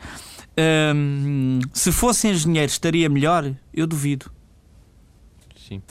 Hum, 0.59 1.59
se 1.73 1.91
fosse 1.91 2.27
engenheiro, 2.27 2.69
estaria 2.69 3.07
melhor? 3.07 3.53
Eu 3.73 3.87
duvido. 3.87 4.29
Sim. 5.55 5.81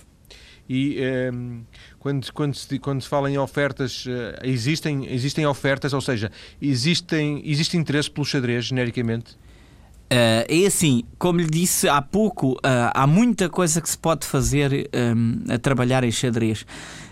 E 0.68 0.98
um, 1.32 1.62
quando, 1.98 2.32
quando, 2.32 2.54
se, 2.54 2.78
quando 2.78 3.00
se 3.00 3.08
fala 3.08 3.30
em 3.30 3.38
ofertas, 3.38 4.04
uh, 4.04 4.10
existem, 4.42 5.06
existem 5.10 5.46
ofertas, 5.46 5.94
ou 5.94 6.00
seja, 6.00 6.30
existem, 6.60 7.40
existe 7.44 7.78
interesse 7.78 8.10
pelo 8.10 8.26
xadrez 8.26 8.66
genericamente? 8.66 9.32
Uh, 9.32 10.44
é 10.46 10.66
assim, 10.66 11.04
como 11.18 11.40
lhe 11.40 11.48
disse 11.48 11.88
há 11.88 12.02
pouco, 12.02 12.52
uh, 12.52 12.92
há 12.92 13.06
muita 13.06 13.48
coisa 13.48 13.80
que 13.80 13.88
se 13.88 13.96
pode 13.96 14.26
fazer 14.26 14.90
um, 14.94 15.54
a 15.54 15.58
trabalhar 15.58 16.04
em 16.04 16.10
xadrez. 16.10 16.66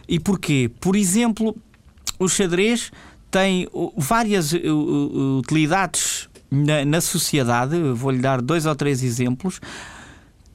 E 0.06 0.20
porquê? 0.20 0.70
Por 0.78 0.94
exemplo, 0.94 1.56
o 2.18 2.28
xadrez 2.28 2.92
tem 3.30 3.68
várias 3.96 4.52
utilidades 4.52 6.28
na, 6.50 6.84
na 6.84 7.00
sociedade. 7.00 7.78
Vou-lhe 7.94 8.18
dar 8.18 8.40
dois 8.40 8.66
ou 8.66 8.74
três 8.74 9.02
exemplos. 9.02 9.60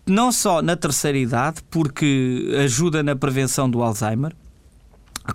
Não 0.06 0.32
só 0.32 0.62
na 0.62 0.76
terceira 0.76 1.18
idade, 1.18 1.62
porque 1.70 2.52
ajuda 2.64 3.04
na 3.04 3.16
prevenção 3.16 3.70
do 3.70 3.82
Alzheimer, 3.84 4.36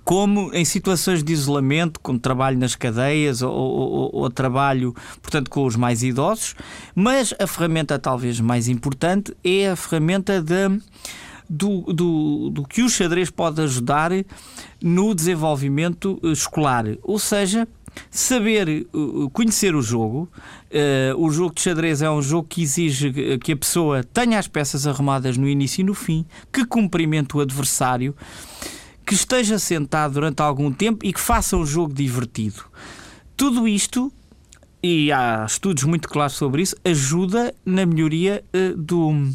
como 0.04 0.52
em 0.52 0.64
situações 0.64 1.22
de 1.22 1.32
isolamento, 1.32 2.00
como 2.00 2.18
trabalho 2.18 2.58
nas 2.58 2.74
cadeias 2.74 3.42
ou, 3.42 3.52
ou, 3.52 4.10
ou, 4.12 4.30
trabalho, 4.30 4.94
portanto, 5.22 5.48
com 5.48 5.64
os 5.64 5.76
mais 5.76 6.02
idosos, 6.02 6.54
mas 6.94 7.32
a 7.38 7.46
ferramenta 7.46 7.98
talvez 7.98 8.40
mais 8.40 8.68
importante 8.68 9.36
é 9.44 9.70
a 9.70 9.76
ferramenta 9.76 10.42
de, 10.42 10.80
do, 11.48 11.82
do, 11.92 12.50
do 12.50 12.64
que 12.64 12.82
o 12.82 12.88
xadrez 12.88 13.30
pode 13.30 13.62
ajudar 13.62 14.10
no 14.82 15.14
desenvolvimento 15.14 16.18
escolar, 16.24 16.84
ou 17.02 17.18
seja, 17.18 17.68
saber 18.10 18.86
conhecer 19.32 19.74
o 19.74 19.82
jogo. 19.82 20.28
Uh, 20.70 21.18
o 21.18 21.30
jogo 21.30 21.54
de 21.54 21.62
xadrez 21.62 22.02
é 22.02 22.10
um 22.10 22.22
jogo 22.22 22.48
que 22.48 22.62
exige 22.62 23.38
que 23.38 23.52
a 23.52 23.56
pessoa 23.56 24.02
tenha 24.02 24.38
as 24.38 24.48
peças 24.48 24.86
arrumadas 24.86 25.36
no 25.36 25.48
início 25.48 25.80
e 25.80 25.84
no 25.84 25.94
fim, 25.94 26.24
que 26.52 26.64
cumprimente 26.64 27.36
o 27.36 27.40
adversário 27.40 28.14
que 29.06 29.14
esteja 29.14 29.58
sentado 29.58 30.14
durante 30.14 30.42
algum 30.42 30.72
tempo 30.72 31.06
e 31.06 31.12
que 31.12 31.20
faça 31.20 31.56
um 31.56 31.64
jogo 31.64 31.94
divertido. 31.94 32.64
Tudo 33.36 33.68
isto, 33.68 34.12
e 34.82 35.12
há 35.12 35.44
estudos 35.46 35.84
muito 35.84 36.08
claros 36.08 36.34
sobre 36.34 36.62
isso, 36.62 36.74
ajuda 36.84 37.54
na 37.64 37.86
melhoria 37.86 38.42
uh, 38.52 38.76
do 38.76 39.30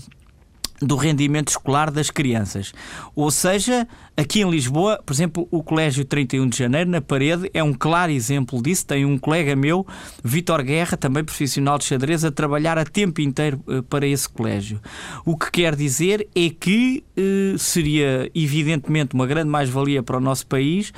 do 0.82 0.96
rendimento 0.96 1.50
escolar 1.50 1.92
das 1.92 2.10
crianças. 2.10 2.74
Ou 3.16 3.30
seja, 3.30 3.88
aqui 4.18 4.42
em 4.42 4.50
Lisboa, 4.50 5.02
por 5.06 5.14
exemplo, 5.14 5.48
o 5.52 5.62
Colégio 5.62 6.04
31 6.04 6.50
de 6.50 6.58
Janeiro, 6.58 6.90
na 6.90 7.00
parede, 7.00 7.50
é 7.54 7.64
um 7.64 7.74
claro 7.74 8.12
exemplo 8.12 8.62
disso. 8.62 8.86
Tem 8.88 9.06
um 9.06 9.18
colega 9.18 9.56
meu, 9.56 9.86
Vitor 10.24 10.64
Guerra, 10.64 10.98
também 10.98 11.24
profissional 11.24 11.78
de 11.78 11.86
xadrez, 11.86 12.26
a 12.26 12.32
trabalhar 12.32 12.78
a 12.78 12.84
tempo 12.84 13.22
inteiro 13.22 13.62
eh, 13.68 13.82
para 13.88 14.08
esse 14.08 14.28
colégio. 14.28 14.82
O 15.24 15.38
que 15.38 15.52
quer 15.52 15.76
dizer 15.76 16.28
é 16.36 16.50
que 16.50 17.04
eh, 17.16 17.56
seria, 17.58 18.30
evidentemente, 18.34 19.14
uma 19.14 19.28
grande 19.28 19.50
mais-valia 19.50 20.02
para 20.02 20.18
o 20.18 20.22
nosso 20.22 20.48
país 20.48 20.92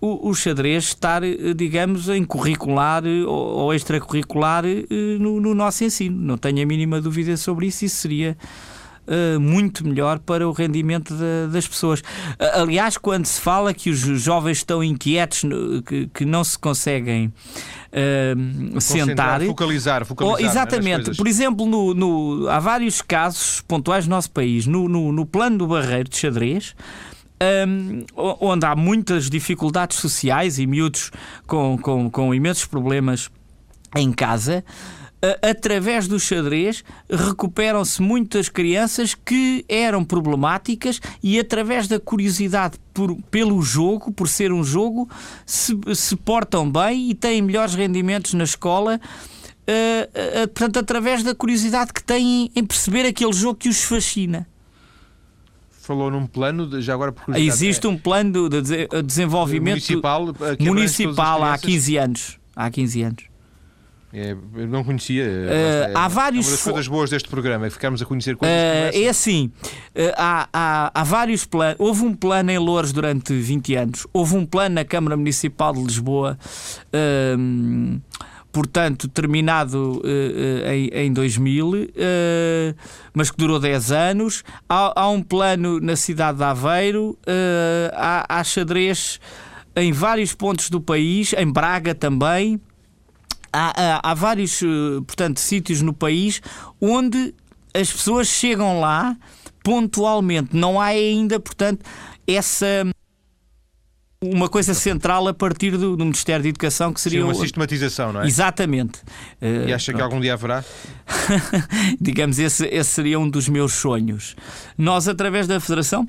o, 0.00 0.30
o, 0.30 0.34
xadrez 0.34 0.86
estar, 0.86 1.22
eh, 1.22 1.54
digamos, 1.54 2.08
em 2.08 2.24
curricular 2.24 3.04
ou, 3.04 3.28
ou 3.28 3.74
extracurricular 3.74 4.64
no, 5.20 5.40
no 5.40 5.54
nosso 5.54 5.84
ensino. 5.84 6.20
Não 6.20 6.36
tenho 6.36 6.60
a 6.60 6.66
mínima 6.66 7.00
dúvida 7.00 7.36
sobre 7.36 7.68
isso. 7.68 7.84
Isso 7.84 7.96
seria 7.98 8.36
uh, 9.06 9.40
muito 9.40 9.86
melhor 9.86 10.18
para 10.18 10.48
o 10.48 10.52
rendimento 10.52 11.14
de, 11.14 11.52
das 11.52 11.66
pessoas. 11.66 12.00
Uh, 12.00 12.62
aliás, 12.62 12.96
quando 12.96 13.26
se 13.26 13.40
fala 13.40 13.72
que 13.74 13.90
os 13.90 13.98
jovens 13.98 14.58
estão 14.58 14.82
inquietos, 14.82 15.42
que, 15.86 16.08
que 16.08 16.24
não 16.24 16.44
se 16.44 16.58
conseguem 16.58 17.26
uh, 17.92 18.80
sentar. 18.80 19.42
Focalizar, 19.42 20.04
focalizar. 20.04 20.40
Oh, 20.40 20.44
exatamente. 20.44 21.10
É, 21.10 21.14
Por 21.14 21.26
exemplo, 21.26 21.66
no, 21.66 21.94
no, 21.94 22.48
há 22.48 22.58
vários 22.58 23.02
casos 23.02 23.60
pontuais 23.62 24.06
no 24.06 24.10
nosso 24.10 24.30
país. 24.30 24.66
No, 24.66 24.88
no, 24.88 25.12
no 25.12 25.26
plano 25.26 25.58
do 25.58 25.66
barreiro 25.66 26.08
de 26.08 26.16
xadrez. 26.16 26.74
Um, 27.66 28.04
onde 28.14 28.64
há 28.64 28.76
muitas 28.76 29.28
dificuldades 29.28 29.96
sociais 29.96 30.60
e 30.60 30.66
miúdos 30.66 31.10
com, 31.44 31.76
com, 31.76 32.08
com 32.08 32.32
imensos 32.32 32.66
problemas 32.66 33.32
em 33.96 34.12
casa, 34.12 34.64
através 35.40 36.08
do 36.08 36.18
xadrez 36.18 36.84
recuperam-se 37.08 38.02
muitas 38.02 38.48
crianças 38.48 39.14
que 39.14 39.64
eram 39.68 40.04
problemáticas 40.04 41.00
e 41.22 41.38
através 41.38 41.86
da 41.86 42.00
curiosidade 42.00 42.76
por, 42.92 43.16
pelo 43.30 43.62
jogo, 43.62 44.10
por 44.10 44.28
ser 44.28 44.52
um 44.52 44.64
jogo, 44.64 45.08
se, 45.46 45.78
se 45.94 46.16
portam 46.16 46.70
bem 46.70 47.10
e 47.10 47.14
têm 47.14 47.40
melhores 47.40 47.74
rendimentos 47.74 48.34
na 48.34 48.44
escola. 48.44 49.00
Uh, 49.62 50.42
uh, 50.42 50.48
portanto, 50.48 50.78
através 50.80 51.22
da 51.22 51.36
curiosidade 51.36 51.92
que 51.92 52.02
têm 52.02 52.50
em 52.54 52.64
perceber 52.64 53.06
aquele 53.06 53.32
jogo 53.32 53.54
que 53.54 53.68
os 53.68 53.82
fascina. 53.84 54.46
Falou 55.70 56.10
num 56.10 56.26
plano, 56.26 56.80
já 56.80 56.94
agora 56.94 57.12
por 57.12 57.36
Existe 57.36 57.86
é, 57.86 57.90
um 57.90 57.96
plano 57.96 58.48
de, 58.48 58.60
de 58.60 59.02
desenvolvimento 59.04 59.74
municipal, 59.74 60.34
municipal 60.60 61.44
há 61.44 61.58
15 61.58 61.96
anos. 61.96 62.38
Há 62.54 62.70
15 62.70 63.02
anos. 63.02 63.31
É, 64.14 64.36
eu 64.56 64.68
não 64.68 64.84
conhecia. 64.84 65.24
Uh, 65.24 65.96
há 65.96 66.06
vários. 66.06 66.46
É 66.46 66.48
uma 66.48 66.56
das 66.56 66.64
coisas 66.64 66.88
boas 66.88 67.10
deste 67.10 67.28
programa 67.30 67.66
é 67.66 67.70
ficarmos 67.70 68.02
a 68.02 68.04
conhecer 68.04 68.36
coisas. 68.36 68.54
Uh, 68.54 68.98
é 69.02 69.08
assim: 69.08 69.50
uh, 69.96 70.12
há, 70.16 70.48
há, 70.52 70.90
há, 70.94 71.04
vários 71.04 71.46
planos. 71.46 71.76
Houve 71.78 72.04
um 72.04 72.14
plano 72.14 72.50
em 72.50 72.58
Louros 72.58 72.92
durante 72.92 73.32
20 73.32 73.74
anos, 73.74 74.06
houve 74.12 74.36
um 74.36 74.44
plano 74.44 74.74
na 74.74 74.84
Câmara 74.84 75.16
Municipal 75.16 75.72
de 75.72 75.82
Lisboa. 75.82 76.38
Ehm, 76.92 78.00
portanto, 78.52 79.08
terminado 79.08 80.02
em, 80.70 81.06
em 81.06 81.10
2000, 81.10 81.88
mas 83.14 83.30
que 83.30 83.36
durou 83.38 83.58
10 83.58 83.92
anos. 83.92 84.44
Há, 84.68 84.92
há, 85.00 85.08
um 85.08 85.22
plano 85.22 85.80
na 85.80 85.96
cidade 85.96 86.36
de 86.36 86.44
Aveiro, 86.44 87.18
há, 87.94 88.26
há 88.28 88.44
xadrez 88.44 89.18
em 89.74 89.90
vários 89.90 90.34
pontos 90.34 90.68
do 90.68 90.82
país, 90.82 91.32
em 91.32 91.50
Braga 91.50 91.94
também 91.94 92.60
há, 93.52 93.72
há, 93.76 94.10
há 94.10 94.14
vários, 94.14 94.62
eh, 94.62 94.66
portanto, 95.06 95.38
sítios 95.38 95.82
no 95.82 95.92
país 95.92 96.40
onde 96.80 97.34
as 97.74 97.90
pessoas 97.90 98.28
chegam 98.28 98.80
lá 98.80 99.16
pontualmente. 99.62 100.56
Não 100.56 100.80
há 100.80 100.86
ainda, 100.86 101.38
portanto, 101.38 101.84
essa 102.26 102.86
uma 104.22 104.48
coisa 104.48 104.72
central 104.72 105.26
a 105.26 105.34
partir 105.34 105.72
do, 105.72 105.96
do, 105.96 106.04
Ministério 106.04 106.44
da 106.44 106.48
Educação 106.48 106.92
que 106.92 107.00
seria 107.00 107.20
Sim, 107.20 107.24
uma 107.24 107.34
sistematização, 107.34 108.12
não 108.12 108.22
é? 108.22 108.26
Exatamente. 108.26 109.00
E 109.40 109.72
acha 109.72 109.90
uh, 109.90 109.96
que 109.96 110.00
algum 110.00 110.20
dia 110.20 110.34
haverá? 110.34 110.64
Digamos, 112.00 112.38
esse, 112.38 112.64
esse 112.66 112.90
seria 112.90 113.18
um 113.18 113.28
dos 113.28 113.48
meus 113.48 113.72
sonhos. 113.72 114.36
Nós, 114.78 115.08
através 115.08 115.48
da 115.48 115.58
Federação, 115.58 116.08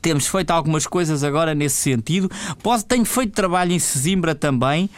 temos 0.00 0.26
feito 0.26 0.50
algumas 0.50 0.86
coisas 0.86 1.22
agora 1.22 1.54
nesse 1.54 1.76
sentido. 1.76 2.30
Posso, 2.62 2.84
tenho 2.84 3.04
feito 3.04 3.32
trabalho 3.32 3.72
em 3.72 3.78
Sesimbra 3.78 4.34
também, 4.34 4.88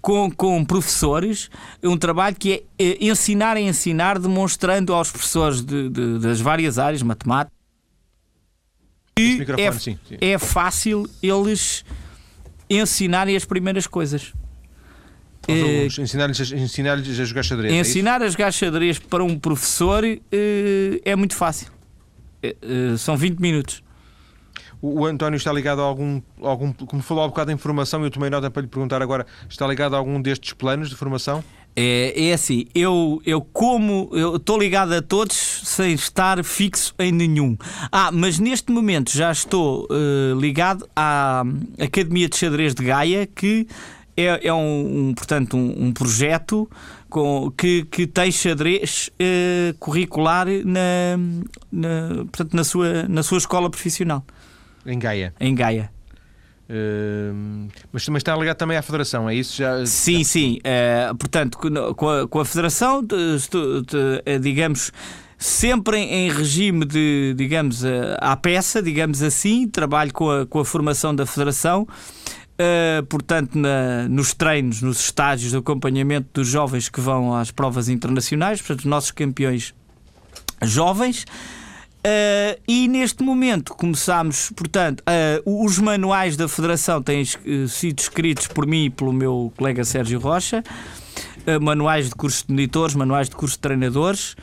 com, 0.00 0.30
com 0.30 0.64
professores, 0.64 1.50
um 1.82 1.96
trabalho 1.96 2.36
que 2.36 2.64
é, 2.78 2.84
é 2.84 3.04
ensinar 3.04 3.56
a 3.56 3.60
ensinar, 3.60 4.18
demonstrando 4.18 4.92
aos 4.94 5.10
professores 5.10 5.62
de, 5.62 5.88
de, 5.88 6.18
das 6.18 6.40
várias 6.40 6.78
áreas, 6.78 7.02
matemática, 7.02 7.52
que 9.14 9.44
é, 9.58 9.72
sim, 9.72 9.98
sim. 10.08 10.16
é 10.20 10.38
fácil 10.38 11.08
eles 11.22 11.84
ensinarem 12.68 13.36
as 13.36 13.44
primeiras 13.44 13.86
coisas. 13.86 14.32
É, 15.48 15.86
ensinar-lhes 15.86 16.52
ensinar 16.52 16.98
a 16.98 17.24
jogar 17.24 17.42
xadrez. 17.42 17.72
É 17.72 17.76
ensinar 17.76 18.22
é 18.22 18.26
a 18.26 18.28
jogar 18.28 18.52
xadrez 18.52 18.98
para 18.98 19.24
um 19.24 19.38
professor 19.38 20.04
é, 20.04 20.20
é 21.04 21.16
muito 21.16 21.34
fácil. 21.34 21.68
É, 22.42 22.54
são 22.98 23.16
20 23.16 23.38
minutos. 23.38 23.82
O, 24.82 25.04
António 25.04 25.36
está 25.36 25.52
ligado 25.52 25.80
a 25.80 25.84
algum, 25.84 26.22
algum. 26.42 26.72
Como 26.72 27.02
falou 27.02 27.24
há 27.24 27.28
bocado 27.28 27.48
de 27.48 27.54
informação, 27.54 28.02
eu 28.02 28.10
tomei 28.10 28.30
nota 28.30 28.50
para 28.50 28.62
lhe 28.62 28.68
perguntar 28.68 29.02
agora: 29.02 29.26
está 29.48 29.66
ligado 29.66 29.94
a 29.94 29.98
algum 29.98 30.20
destes 30.20 30.52
planos 30.52 30.88
de 30.88 30.96
formação? 30.96 31.44
É, 31.76 32.28
é 32.28 32.32
assim, 32.32 32.66
eu, 32.74 33.22
eu 33.24 33.40
como 33.40 34.10
eu 34.12 34.36
estou 34.36 34.58
ligado 34.58 34.92
a 34.92 35.00
todos 35.00 35.36
sem 35.64 35.92
estar 35.92 36.42
fixo 36.42 36.94
em 36.98 37.12
nenhum. 37.12 37.56
Ah, 37.92 38.10
mas 38.12 38.38
neste 38.38 38.72
momento 38.72 39.12
já 39.12 39.30
estou 39.30 39.86
uh, 39.86 40.38
ligado 40.38 40.88
à 40.96 41.44
Academia 41.78 42.28
de 42.28 42.36
Xadrez 42.36 42.74
de 42.74 42.84
Gaia, 42.84 43.26
que 43.26 43.68
é, 44.16 44.48
é 44.48 44.52
um, 44.52 45.08
um, 45.08 45.14
portanto, 45.14 45.56
um, 45.56 45.86
um 45.86 45.92
projeto 45.92 46.68
com, 47.08 47.50
que, 47.56 47.84
que 47.84 48.06
tem 48.06 48.30
xadrez 48.30 49.10
uh, 49.14 49.74
curricular 49.78 50.46
na, 50.64 51.16
na, 51.70 52.24
portanto, 52.24 52.54
na, 52.54 52.64
sua, 52.64 53.04
na 53.08 53.22
sua 53.22 53.38
escola 53.38 53.70
profissional. 53.70 54.24
Em 54.86 54.98
Gaia. 54.98 55.34
Em 55.40 55.54
Gaia. 55.54 55.90
Uh, 56.70 57.68
mas, 57.92 58.08
mas 58.08 58.20
está 58.20 58.36
ligado 58.36 58.56
também 58.56 58.76
à 58.76 58.82
Federação, 58.82 59.28
é 59.28 59.34
isso? 59.34 59.56
Já, 59.56 59.84
sim, 59.84 60.18
já... 60.18 60.24
sim. 60.24 60.58
Uh, 60.58 61.16
portanto, 61.16 61.58
com 61.96 62.08
a, 62.08 62.28
com 62.28 62.38
a 62.38 62.44
Federação, 62.44 63.02
de, 63.02 63.36
de, 63.36 64.22
de, 64.24 64.38
digamos, 64.38 64.92
sempre 65.36 65.98
em, 65.98 66.28
em, 66.28 66.30
regime 66.30 66.84
de, 66.84 67.34
digamos, 67.36 67.82
à 68.20 68.36
peça, 68.36 68.80
digamos 68.80 69.20
assim, 69.20 69.66
trabalho 69.66 70.12
com 70.12 70.30
a, 70.30 70.46
com 70.46 70.60
a 70.60 70.64
formação 70.64 71.14
da 71.14 71.26
Federação. 71.26 71.88
Uh, 72.60 73.02
portanto, 73.06 73.58
na, 73.58 74.06
nos 74.08 74.34
treinos, 74.34 74.82
nos 74.82 75.00
estágios 75.00 75.52
de 75.52 75.56
acompanhamento 75.56 76.28
dos 76.34 76.46
jovens 76.46 76.90
que 76.90 77.00
vão 77.00 77.34
às 77.34 77.50
provas 77.50 77.88
internacionais, 77.88 78.60
portanto, 78.60 78.80
os 78.80 78.84
nossos 78.84 79.10
campeões 79.10 79.74
jovens. 80.62 81.24
Uh, 82.00 82.60
e 82.66 82.88
neste 82.88 83.22
momento 83.22 83.74
começamos, 83.74 84.50
portanto, 84.56 85.02
uh, 85.44 85.64
os 85.64 85.78
manuais 85.78 86.36
da 86.36 86.48
Federação 86.48 87.02
têm 87.02 87.24
sido 87.68 87.98
escritos 87.98 88.46
por 88.46 88.66
mim 88.66 88.86
e 88.86 88.90
pelo 88.90 89.12
meu 89.12 89.52
colega 89.56 89.84
Sérgio 89.84 90.18
Rocha, 90.18 90.62
manuais 91.60 92.08
de 92.08 92.14
cursos 92.14 92.42
de 92.42 92.52
monitores, 92.52 92.94
manuais 92.94 93.28
de 93.28 93.36
cursos 93.36 93.56
de 93.56 93.62
treinadores, 93.62 94.36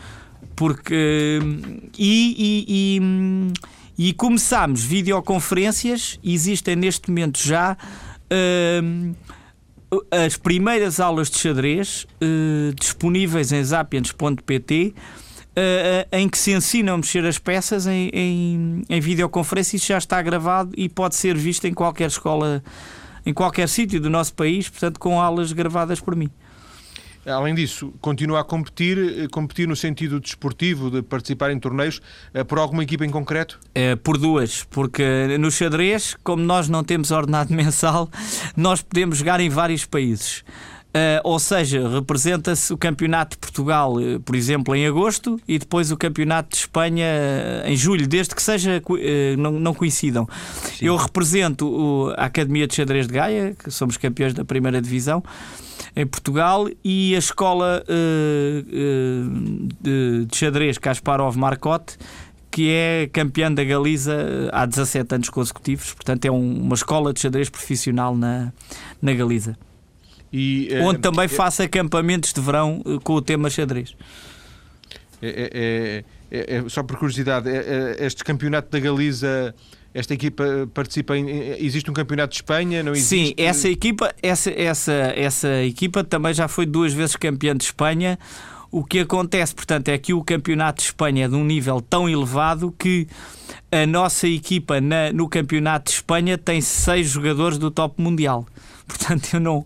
porque. 0.55 1.39
e, 1.97 2.65
e, 2.67 2.99
e, 3.99 4.09
e 4.09 4.13
começámos 4.13 4.83
videoconferências, 4.83 6.19
existem 6.23 6.75
neste 6.75 7.09
momento 7.09 7.39
já 7.39 7.77
Uh, 8.29 9.15
as 10.11 10.35
primeiras 10.35 10.99
aulas 10.99 11.29
de 11.29 11.37
xadrez 11.37 12.05
uh, 12.21 12.73
disponíveis 12.75 13.53
em 13.53 13.63
zapiens.pt 13.63 14.93
uh, 15.57 16.07
em 16.11 16.29
que 16.29 16.37
se 16.37 16.51
ensinam 16.51 16.93
a 16.93 16.97
mexer 16.97 17.25
as 17.25 17.39
peças 17.39 17.87
em, 17.87 18.09
em, 18.13 18.81
em 18.87 19.01
videoconferência. 19.01 19.75
Isso 19.75 19.87
já 19.87 19.97
está 19.97 20.21
gravado 20.21 20.71
e 20.77 20.87
pode 20.87 21.15
ser 21.15 21.35
visto 21.35 21.65
em 21.65 21.73
qualquer 21.73 22.07
escola, 22.07 22.63
em 23.25 23.33
qualquer 23.33 23.67
sítio 23.67 23.99
do 23.99 24.09
nosso 24.09 24.33
país, 24.33 24.69
portanto, 24.69 24.99
com 24.99 25.19
aulas 25.19 25.51
gravadas 25.51 25.99
por 25.99 26.15
mim. 26.15 26.29
Além 27.25 27.53
disso, 27.53 27.93
continua 27.99 28.39
a 28.39 28.43
competir, 28.43 28.97
eh, 28.97 29.27
competir 29.29 29.67
no 29.67 29.75
sentido 29.75 30.17
desportivo, 30.17 30.89
de 30.89 31.01
participar 31.01 31.51
em 31.51 31.59
torneios, 31.59 32.01
eh, 32.33 32.41
por 32.41 32.57
alguma 32.57 32.83
equipa 32.83 33.05
em 33.05 33.09
concreto? 33.09 33.59
É, 33.75 33.97
por 33.97 34.17
duas, 34.17 34.63
porque 34.63 35.37
no 35.37 35.51
xadrez, 35.51 36.15
como 36.23 36.41
nós 36.41 36.69
não 36.69 36.85
temos 36.85 37.11
ordenado 37.11 37.51
mensal, 37.53 38.09
nós 38.55 38.81
podemos 38.81 39.17
jogar 39.17 39.41
em 39.41 39.49
vários 39.49 39.85
países. 39.85 40.45
Uh, 40.87 41.21
ou 41.23 41.37
seja, 41.37 41.87
representa-se 41.87 42.73
o 42.73 42.77
Campeonato 42.77 43.35
de 43.35 43.39
Portugal, 43.39 43.95
por 44.25 44.35
exemplo, 44.35 44.75
em 44.75 44.87
agosto 44.87 45.39
e 45.47 45.59
depois 45.59 45.91
o 45.91 45.97
Campeonato 45.97 46.49
de 46.49 46.57
Espanha 46.57 47.05
em 47.65 47.75
julho, 47.75 48.07
desde 48.07 48.33
que 48.33 48.41
seja 48.41 48.81
não, 49.37 49.51
não 49.51 49.73
coincidam. 49.75 50.27
Sim. 50.63 50.85
Eu 50.85 50.95
represento 50.95 51.67
o, 51.67 52.09
a 52.17 52.25
Academia 52.25 52.65
de 52.65 52.73
Xadrez 52.73 53.05
de 53.05 53.13
Gaia, 53.13 53.55
que 53.57 53.69
somos 53.69 53.95
campeões 53.97 54.33
da 54.33 54.43
primeira 54.43 54.81
divisão 54.81 55.23
em 55.95 56.05
Portugal 56.05 56.67
e 56.83 57.15
a 57.15 57.19
escola 57.19 57.83
de, 59.81 60.27
xadrez 60.33 60.77
Kasparov 60.77 61.35
Marcotte 61.37 61.97
que 62.57 62.71
é 62.71 63.07
campeã 63.13 63.51
da 63.51 63.63
Galiza 63.63 64.13
eh, 64.13 64.49
há 64.51 64.65
17 64.65 65.13
anos 65.13 65.29
consecutivos, 65.29 65.93
portanto 65.93 66.25
é 66.25 66.31
um, 66.31 66.61
uma 66.63 66.73
escola 66.73 67.13
de 67.13 67.19
xadrez 67.19 67.49
profissional 67.49 68.17
na, 68.17 68.51
na 68.99 69.13
Galiza. 69.13 69.55
E, 70.31 70.69
onde 70.81 70.99
também 70.99 71.27
faço 71.27 71.63
acampamentos 71.63 72.33
de 72.33 72.41
verão 72.41 72.81
com 73.03 73.13
o 73.13 73.21
tema 73.21 73.49
xadrez. 73.49 73.95
É, 75.21 76.03
é, 76.31 76.37
é, 76.37 76.57
é 76.57 76.69
só 76.69 76.83
por 76.83 76.97
curiosidade, 76.97 77.49
este 77.99 78.23
campeonato 78.23 78.69
da 78.69 78.79
Galiza 78.79 79.55
esta 79.97 80.13
equipa 80.13 80.69
participa 80.75 81.17
em, 81.17 81.27
existe 81.57 81.89
um 81.89 81.93
campeonato 81.93 82.31
de 82.31 82.37
Espanha 82.37 82.83
não 82.83 82.91
existe? 82.91 83.07
sim 83.07 83.33
essa 83.35 83.67
equipa 83.67 84.13
essa 84.21 84.51
essa 84.51 84.93
essa 85.15 85.63
equipa 85.63 86.03
também 86.03 86.35
já 86.35 86.47
foi 86.47 86.67
duas 86.67 86.93
vezes 86.93 87.15
campeã 87.15 87.55
de 87.55 87.63
Espanha 87.63 88.19
o 88.69 88.83
que 88.83 88.99
acontece 88.99 89.55
portanto 89.55 89.89
é 89.89 89.97
que 89.97 90.13
o 90.13 90.23
campeonato 90.23 90.81
de 90.81 90.89
Espanha 90.89 91.25
é 91.25 91.27
de 91.27 91.33
um 91.33 91.43
nível 91.43 91.81
tão 91.81 92.07
elevado 92.07 92.71
que 92.77 93.07
a 93.71 93.87
nossa 93.87 94.27
equipa 94.27 94.79
na, 94.79 95.11
no 95.11 95.27
campeonato 95.27 95.89
de 95.89 95.97
Espanha 95.97 96.37
tem 96.37 96.61
seis 96.61 97.09
jogadores 97.09 97.57
do 97.57 97.71
top 97.71 97.99
mundial 97.99 98.45
portanto 98.87 99.33
eu 99.33 99.39
não 99.39 99.65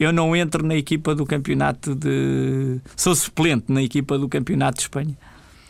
eu 0.00 0.12
não 0.12 0.34
entro 0.34 0.66
na 0.66 0.74
equipa 0.74 1.14
do 1.14 1.24
campeonato 1.24 1.94
de 1.94 2.80
sou 2.96 3.14
suplente 3.14 3.66
na 3.68 3.82
equipa 3.82 4.18
do 4.18 4.28
campeonato 4.28 4.78
de 4.78 4.82
Espanha 4.82 5.16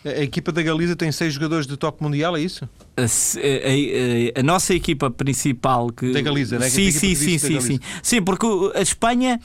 a 0.05 0.23
equipa 0.23 0.51
da 0.51 0.63
Galiza 0.63 0.97
tem 0.97 1.13
seis 1.13 1.35
jogadores 1.35 1.67
de 1.67 1.77
top 1.77 2.03
mundial, 2.03 2.37
é 2.37 2.41
isso? 2.41 2.69
A, 2.97 3.03
a, 3.03 3.05
a, 3.05 4.41
a 4.41 4.43
nossa 4.43 4.75
equipa 4.75 5.11
principal 5.11 5.91
que 5.91 6.11
da 6.13 6.23
Galiza, 6.23 6.59
né? 6.59 6.71
Sim, 6.71 6.91
sim, 6.91 7.15
sim, 7.15 7.39
sim, 7.39 7.61
sim. 7.61 7.81
Sim, 8.03 8.23
porque 8.23 8.47
a 8.75 8.81
Espanha 8.81 9.39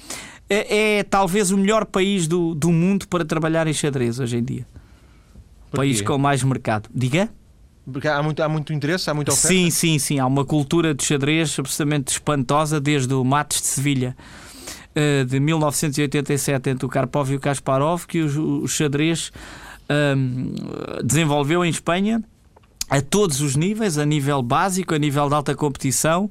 é, 0.50 1.00
é, 1.00 1.04
talvez 1.04 1.52
o 1.52 1.58
melhor 1.58 1.86
país 1.86 2.28
do, 2.28 2.56
do 2.56 2.72
mundo 2.72 3.08
para 3.08 3.26
trabalhar 3.26 3.68
em 3.68 3.74
xadrez 3.74 4.20
hoje 4.20 4.38
em 4.38 4.44
dia. 4.44 4.66
País 5.72 6.00
com 6.02 6.18
mais 6.18 6.42
mercado. 6.42 6.90
Diga? 6.94 7.30
Porque 7.92 8.08
há 8.08 8.24
muito, 8.24 8.42
há 8.42 8.48
muito 8.48 8.72
interesse, 8.72 9.10
há 9.10 9.14
muita 9.14 9.34
oferta? 9.34 9.50
Sim, 9.50 9.70
sim, 9.70 10.00
sim. 10.00 10.20
Há 10.20 10.26
uma 10.26 10.46
cultura 10.46 10.96
de 10.96 11.04
xadrez 11.04 11.60
absolutamente 11.60 12.14
espantosa 12.14 12.80
desde 12.80 13.14
o 13.14 13.24
Matos 13.26 13.60
de 13.60 13.68
Sevilha 13.68 14.16
eh, 14.96 15.24
de 15.26 15.40
1987 15.40 16.70
entre 16.70 16.86
o 16.86 16.90
Karpov 16.90 17.32
e 17.32 17.36
o 17.36 17.40
Kasparov 17.40 18.06
que 18.08 18.22
o, 18.22 18.64
o 18.64 18.68
xadrez 18.68 19.32
desenvolveu 21.04 21.64
em 21.64 21.70
Espanha 21.70 22.24
a 22.90 23.02
todos 23.02 23.42
os 23.42 23.56
níveis, 23.56 23.98
a 23.98 24.06
nível 24.06 24.42
básico, 24.42 24.94
a 24.94 24.98
nível 24.98 25.28
de 25.28 25.36
alta 25.36 25.56
competição. 25.56 26.30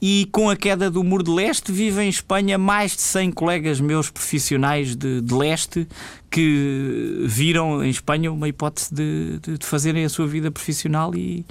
E 0.00 0.28
com 0.30 0.48
a 0.48 0.54
queda 0.54 0.88
do 0.88 1.02
muro 1.02 1.24
de 1.24 1.30
leste, 1.30 1.72
vivem 1.72 2.06
em 2.06 2.08
Espanha 2.08 2.56
mais 2.56 2.94
de 2.94 3.02
100 3.02 3.32
colegas 3.32 3.80
meus 3.80 4.08
profissionais 4.08 4.94
de, 4.94 5.20
de 5.20 5.34
leste 5.34 5.88
que 6.30 7.24
viram 7.26 7.82
em 7.82 7.90
Espanha 7.90 8.30
uma 8.30 8.48
hipótese 8.48 8.94
de, 8.94 9.40
de, 9.40 9.58
de 9.58 9.66
fazerem 9.66 10.04
a 10.04 10.08
sua 10.08 10.26
vida 10.28 10.52
profissional 10.52 11.12
e, 11.16 11.44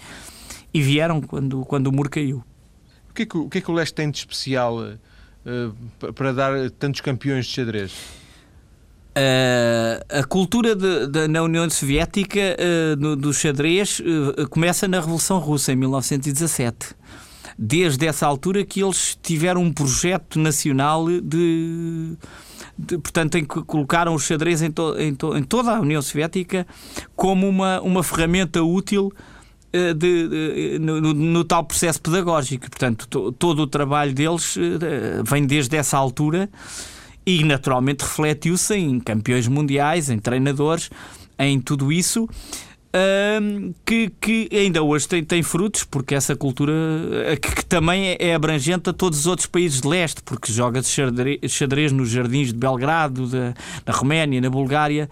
e 0.73 0.81
vieram 0.81 1.19
quando, 1.19 1.65
quando 1.65 1.87
o 1.87 1.91
muro 1.91 2.09
caiu. 2.09 2.41
O 3.09 3.13
que 3.13 3.23
é 3.23 3.25
que 3.25 3.37
o, 3.37 3.49
que 3.49 3.57
é 3.57 3.61
que 3.61 3.69
o 3.69 3.73
leste 3.73 3.93
tem 3.93 4.09
de 4.09 4.19
especial 4.19 4.79
uh, 5.47 6.13
para 6.13 6.33
dar 6.33 6.69
tantos 6.71 7.01
campeões 7.01 7.45
de 7.45 7.53
xadrez? 7.53 7.93
Uh, 9.17 10.19
a 10.19 10.23
cultura 10.23 10.75
de, 10.75 11.07
de, 11.07 11.27
na 11.27 11.41
União 11.41 11.67
Soviética 11.71 12.39
uh, 12.39 13.01
no, 13.01 13.15
do 13.15 13.33
xadrez 13.33 13.99
uh, 13.99 14.47
começa 14.47 14.87
na 14.87 14.99
Revolução 14.99 15.39
Russa, 15.39 15.73
em 15.73 15.75
1917. 15.75 16.93
Desde 17.57 18.05
essa 18.05 18.27
altura 18.27 18.63
que 18.63 18.83
eles 18.83 19.17
tiveram 19.23 19.63
um 19.63 19.73
projeto 19.73 20.37
nacional 20.37 21.07
de. 21.07 22.15
de 22.77 22.97
portanto, 22.99 23.39
em 23.39 23.43
que 23.43 23.63
colocaram 23.63 24.13
o 24.13 24.19
xadrez 24.19 24.61
em, 24.61 24.69
to, 24.69 24.95
em, 24.99 25.15
to, 25.15 25.35
em, 25.35 25.41
toda 25.41 25.75
a 25.75 25.79
União 25.79 25.99
Soviética 25.99 26.67
como 27.15 27.49
uma, 27.49 27.81
uma 27.81 28.03
ferramenta 28.03 28.61
útil 28.61 29.11
de, 29.93 30.27
de, 30.27 30.79
no, 30.79 31.01
no, 31.01 31.13
no, 31.13 31.43
tal 31.43 31.63
processo 31.63 32.01
pedagógico. 32.01 32.69
Portanto, 32.69 33.07
to, 33.07 33.31
todo 33.31 33.61
o 33.61 33.67
trabalho 33.67 34.13
deles 34.13 34.55
vem 35.25 35.45
desde 35.45 35.75
essa 35.75 35.97
altura 35.97 36.49
e 37.27 37.43
naturalmente 37.43 38.03
refletiu-se 38.03 38.73
em 38.73 39.01
campeões 39.01 39.49
mundiais, 39.49 40.09
em 40.09 40.17
treinadores, 40.17 40.89
em 41.37 41.59
tudo 41.59 41.91
isso. 41.91 42.27
que, 43.85 44.09
que, 44.21 44.49
ainda 44.51 44.81
hoje 44.81 45.07
tem, 45.09 45.23
tem, 45.23 45.43
frutos, 45.43 45.83
porque 45.83 46.15
essa 46.15 46.37
cultura 46.37 46.73
eh, 47.25 47.35
que, 47.35 47.53
que, 47.53 47.65
também 47.65 48.07
é, 48.07 48.29
é 48.29 48.33
abrangente 48.33 48.89
a 48.89 48.93
todos 48.93 49.19
os 49.19 49.27
outros 49.27 49.45
países 49.45 49.81
de 49.81 49.87
leste, 49.87 50.23
porque 50.23 50.51
joga-se 50.51 50.89
xadrez, 50.89 51.39
xadrez, 51.49 51.91
nos 51.91 52.09
jardins 52.09 52.47
de 52.47 52.55
Belgrado, 52.55 53.27
de, 53.27 53.53
na 53.85 53.93
Roménia, 53.93 54.39
na 54.39 54.49
Bulgária, 54.49 55.09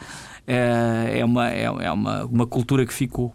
é, 0.47 1.19
é, 1.19 1.25
uma, 1.25 1.51
é, 1.51 1.63
é 1.63 1.91
uma, 1.91 2.25
uma 2.25 2.47
cultura 2.47 2.85
que 2.85 2.93
ficou. 2.93 3.33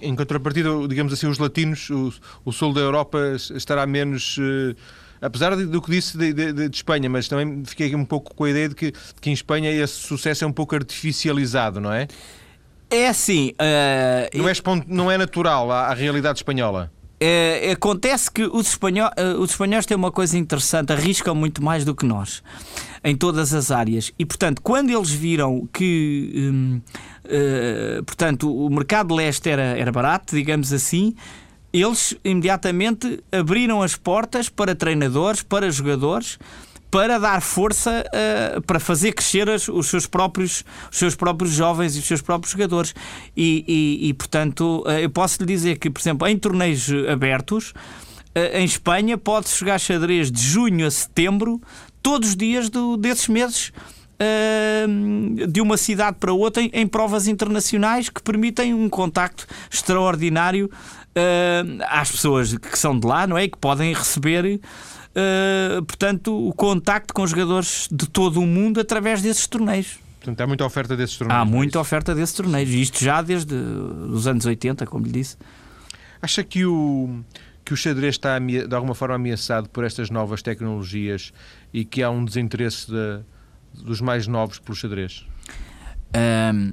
Em 0.00 0.14
contrapartida, 0.14 0.70
digamos 0.88 1.12
assim, 1.12 1.26
os 1.26 1.38
latinos, 1.38 1.90
o, 1.90 2.12
o 2.44 2.52
sul 2.52 2.72
da 2.72 2.80
Europa 2.80 3.18
estará 3.54 3.86
menos. 3.86 4.38
Uh 4.38 4.74
apesar 5.22 5.54
do 5.54 5.80
que 5.80 5.90
disse 5.90 6.18
de, 6.18 6.32
de, 6.32 6.52
de, 6.52 6.76
Espanha, 6.76 7.08
mas 7.08 7.28
também 7.28 7.62
fiquei 7.64 7.94
um 7.94 8.04
pouco 8.04 8.34
com 8.34 8.42
a 8.42 8.50
ideia 8.50 8.68
de 8.68 8.74
que, 8.74 8.90
de 8.90 9.20
que 9.20 9.30
em 9.30 9.32
Espanha 9.32 9.70
esse 9.70 9.94
sucesso 9.94 10.42
é 10.42 10.46
um 10.46 10.52
pouco 10.52 10.74
artificializado, 10.74 11.80
não 11.80 11.92
é? 11.92 12.08
É 12.90 13.08
assim. 13.08 13.52
Uh, 13.52 14.36
não, 14.36 14.48
é, 14.48 14.52
não 14.88 15.10
é 15.10 15.16
natural 15.16 15.70
à, 15.70 15.86
à 15.86 15.94
realidade 15.94 16.40
espanhola. 16.40 16.90
É, 17.18 17.70
acontece 17.70 18.28
que 18.28 18.42
os 18.42 18.70
espanhóis, 18.70 19.12
uh, 19.16 19.40
os 19.40 19.52
espanhóis 19.52 19.86
têm 19.86 19.96
uma 19.96 20.10
coisa 20.10 20.36
interessante, 20.36 20.92
arriscam 20.92 21.36
muito 21.36 21.62
mais 21.62 21.84
do 21.84 21.94
que 21.94 22.04
nós 22.04 22.42
em 23.04 23.16
todas 23.16 23.54
as 23.54 23.70
áreas. 23.70 24.12
E, 24.18 24.26
portanto, 24.26 24.60
quando 24.60 24.90
eles 24.90 25.10
viram 25.10 25.68
que 25.72 26.50
um, 26.52 26.80
uh, 27.24 28.02
portanto, 28.04 28.54
o 28.54 28.68
mercado 28.70 29.14
leste 29.14 29.48
era, 29.48 29.62
era 29.62 29.90
barato, 29.92 30.34
digamos 30.34 30.72
assim, 30.72 31.14
eles 31.72 32.14
imediatamente 32.22 33.22
abriram 33.32 33.82
as 33.82 33.96
portas 33.96 34.48
para 34.48 34.74
treinadores, 34.74 35.42
para 35.42 35.70
jogadores, 35.70 36.38
para 36.90 37.18
dar 37.18 37.40
força 37.40 38.04
uh, 38.06 38.60
para 38.60 38.78
fazer 38.78 39.12
crescer 39.12 39.48
as, 39.48 39.66
os, 39.66 39.86
seus 39.86 40.06
próprios, 40.06 40.62
os 40.90 40.98
seus 40.98 41.14
próprios 41.14 41.52
jovens 41.52 41.96
e 41.96 42.00
os 42.00 42.04
seus 42.04 42.20
próprios 42.20 42.52
jogadores. 42.52 42.94
E, 43.34 43.64
e, 43.66 44.08
e 44.08 44.12
portanto, 44.12 44.84
uh, 44.86 44.90
eu 44.90 45.08
posso 45.08 45.40
lhe 45.40 45.46
dizer 45.46 45.78
que, 45.78 45.88
por 45.88 46.00
exemplo, 46.00 46.28
em 46.28 46.36
torneios 46.36 46.86
abertos, 47.10 47.70
uh, 47.70 48.56
em 48.58 48.66
Espanha, 48.66 49.16
pode-se 49.16 49.58
jogar 49.58 49.78
xadrez 49.78 50.30
de 50.30 50.42
junho 50.42 50.86
a 50.86 50.90
setembro, 50.90 51.58
todos 52.02 52.30
os 52.30 52.36
dias 52.36 52.68
do, 52.68 52.98
desses 52.98 53.28
meses 53.28 53.72
de 55.48 55.60
uma 55.60 55.76
cidade 55.76 56.16
para 56.18 56.32
outra 56.32 56.62
em, 56.62 56.70
em, 56.72 56.86
provas 56.86 57.26
internacionais 57.26 58.08
que 58.08 58.22
permitem 58.22 58.74
um 58.74 58.88
contacto 58.88 59.46
extraordinário 59.70 60.70
uh, 61.16 61.82
às 61.88 62.10
pessoas 62.10 62.56
que 62.56 62.78
são 62.78 62.98
de 62.98 63.06
lá, 63.06 63.26
não 63.26 63.36
é? 63.36 63.48
Que 63.48 63.58
podem 63.58 63.92
receber. 63.92 64.60
Uh, 65.14 65.82
portanto, 65.84 66.48
o 66.48 66.52
contacto 66.52 67.12
com 67.12 67.26
jogadores 67.26 67.88
de 67.90 68.08
todo 68.08 68.40
o 68.40 68.46
mundo 68.46 68.80
através 68.80 69.20
desses 69.20 69.46
torneios. 69.46 69.98
Portanto, 70.20 70.40
há 70.40 70.46
muita 70.46 70.64
oferta 70.64 70.96
desses 70.96 71.16
torneios. 71.16 71.42
Há 71.42 71.46
é 71.46 71.50
muita 71.50 71.80
oferta 71.80 72.14
desses 72.14 72.34
torneios. 72.34 72.70
Isto 72.70 73.04
já 73.04 73.20
desde 73.20 73.54
os 73.54 74.26
anos 74.26 74.46
80, 74.46 74.86
como 74.86 75.04
lhe 75.04 75.12
disse. 75.12 75.36
Acha 76.20 76.44
que 76.44 76.64
o, 76.64 77.20
que 77.64 77.74
o 77.74 77.76
xadrez 77.76 78.14
está 78.14 78.38
de 78.38 78.74
alguma 78.74 78.94
forma 78.94 79.16
ameaçado 79.16 79.68
por 79.68 79.84
estas 79.84 80.10
novas 80.10 80.40
tecnologias 80.40 81.32
e 81.74 81.84
que 81.84 82.02
há 82.02 82.10
um 82.10 82.24
desinteresse 82.24 82.88
de, 82.88 83.20
dos 83.74 84.00
mais 84.00 84.26
novos 84.26 84.58
pelo 84.58 84.76
xadrez? 84.76 85.26
Um, 86.14 86.72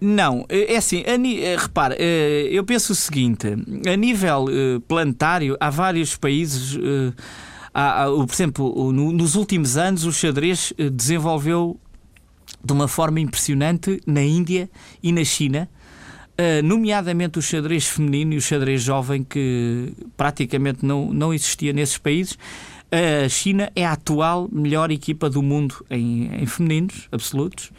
não, 0.00 0.46
é, 0.48 0.74
é 0.74 0.76
assim, 0.76 1.02
a, 1.02 1.60
repare, 1.60 1.96
eh, 1.98 2.48
eu 2.52 2.64
penso 2.64 2.92
o 2.92 2.96
seguinte: 2.96 3.48
a 3.86 3.96
nível 3.96 4.46
eh, 4.48 4.80
planetário, 4.86 5.56
há 5.58 5.70
vários 5.70 6.14
países. 6.14 6.76
Eh, 6.76 7.12
há, 7.74 8.06
por 8.06 8.32
exemplo, 8.32 8.92
nos 8.92 9.34
últimos 9.34 9.76
anos, 9.76 10.04
o 10.04 10.12
xadrez 10.12 10.72
desenvolveu 10.92 11.78
de 12.64 12.72
uma 12.72 12.86
forma 12.88 13.20
impressionante 13.20 14.00
na 14.06 14.22
Índia 14.22 14.70
e 15.02 15.12
na 15.12 15.24
China. 15.24 15.68
nomeadamente 16.64 17.38
o 17.38 17.42
xadrez 17.42 17.86
feminino 17.86 18.32
e 18.32 18.36
o 18.36 18.40
xadrez 18.40 18.82
jovem, 18.82 19.22
que 19.24 19.92
praticamente 20.16 20.84
não, 20.84 21.12
não 21.12 21.34
existia 21.34 21.72
nesses 21.72 21.98
países. 21.98 22.38
A 22.90 23.28
China 23.28 23.70
é 23.76 23.84
a 23.84 23.92
atual 23.92 24.48
melhor 24.50 24.90
equipa 24.90 25.28
do 25.28 25.42
mundo 25.42 25.84
em, 25.90 26.42
em 26.42 26.46
femininos 26.46 27.06
absolutos. 27.12 27.70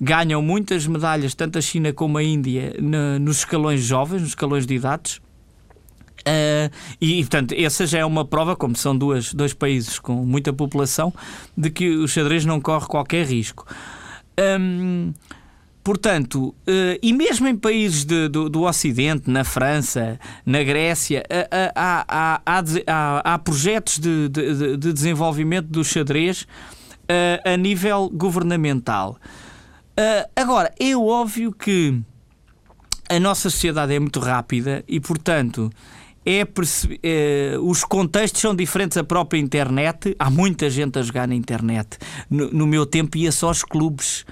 Ganham 0.00 0.42
muitas 0.42 0.86
medalhas, 0.86 1.34
tanto 1.34 1.58
a 1.58 1.60
China 1.60 1.92
como 1.92 2.18
a 2.18 2.22
Índia, 2.22 2.74
na, 2.80 3.18
nos 3.18 3.38
escalões 3.38 3.82
jovens, 3.82 4.22
nos 4.22 4.30
escalões 4.30 4.66
de 4.66 4.74
idades. 4.74 5.20
Uh, 6.20 6.70
e, 7.00 7.20
portanto, 7.20 7.54
essa 7.56 7.86
já 7.86 8.00
é 8.00 8.04
uma 8.04 8.24
prova, 8.24 8.56
como 8.56 8.76
são 8.76 8.96
duas, 8.96 9.32
dois 9.32 9.54
países 9.54 9.98
com 9.98 10.24
muita 10.26 10.52
população, 10.52 11.14
de 11.56 11.70
que 11.70 11.90
o 11.90 12.08
xadrez 12.08 12.44
não 12.44 12.60
corre 12.60 12.86
qualquer 12.86 13.26
risco. 13.26 13.64
Um, 14.60 15.12
Portanto, 15.88 16.48
uh, 16.48 16.54
e 17.00 17.14
mesmo 17.14 17.48
em 17.48 17.56
países 17.56 18.04
de, 18.04 18.28
do, 18.28 18.50
do, 18.50 18.64
Ocidente, 18.64 19.30
na 19.30 19.42
França, 19.42 20.20
na 20.44 20.62
Grécia, 20.62 21.22
uh, 21.30 21.44
uh, 21.44 21.72
há, 21.74 22.04
há, 22.44 22.62
há, 22.86 23.22
há, 23.24 23.38
projetos 23.38 23.98
de, 23.98 24.28
de, 24.28 24.76
de, 24.76 24.92
desenvolvimento 24.92 25.68
do 25.68 25.82
xadrez 25.82 26.46
a 27.42 27.56
nível 27.56 28.10
governamental. 28.12 29.16
agora, 30.36 30.70
é 30.78 30.94
óbvio 30.94 31.52
que 31.52 31.98
a 33.08 33.18
nossa 33.18 33.48
sociedade 33.48 33.94
é 33.94 33.98
muito 33.98 34.20
rápida 34.20 34.84
e, 34.86 35.00
portanto, 35.00 35.70
é 36.22 36.46
os 37.62 37.82
contextos 37.82 38.42
são 38.42 38.54
diferentes. 38.54 38.98
A 38.98 39.04
própria 39.04 39.38
internet, 39.38 40.14
há 40.18 40.28
muita 40.28 40.68
gente 40.68 40.98
a 40.98 41.02
jogar 41.02 41.26
na 41.26 41.34
internet. 41.34 41.96
No, 42.28 42.50
no 42.50 42.66
meu 42.66 42.84
tempo 42.84 43.16
ia 43.16 43.32
só 43.32 43.48
aos 43.48 43.64
clubes 43.64 44.26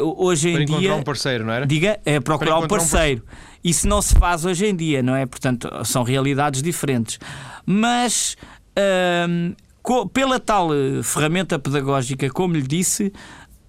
hoje 0.00 0.50
em 0.50 0.64
dia. 0.64 0.94
Um 0.94 1.02
parceiro, 1.02 1.44
não 1.44 1.52
era? 1.52 1.66
Diga, 1.66 1.98
é 2.04 2.20
procurar 2.20 2.58
um 2.58 2.66
parceiro. 2.66 3.22
Um 3.26 3.68
Isso 3.68 3.88
não 3.88 4.02
se 4.02 4.14
faz 4.14 4.44
hoje 4.44 4.66
em 4.66 4.74
dia, 4.74 5.02
não 5.02 5.14
é? 5.14 5.26
Portanto, 5.26 5.68
são 5.84 6.02
realidades 6.02 6.62
diferentes. 6.62 7.18
Mas. 7.64 8.36
Uh, 8.76 9.54
pela 10.12 10.38
tal 10.38 10.74
eh, 10.74 11.02
ferramenta 11.02 11.58
pedagógica, 11.58 12.28
como 12.28 12.54
lhe 12.54 12.62
disse, 12.62 13.10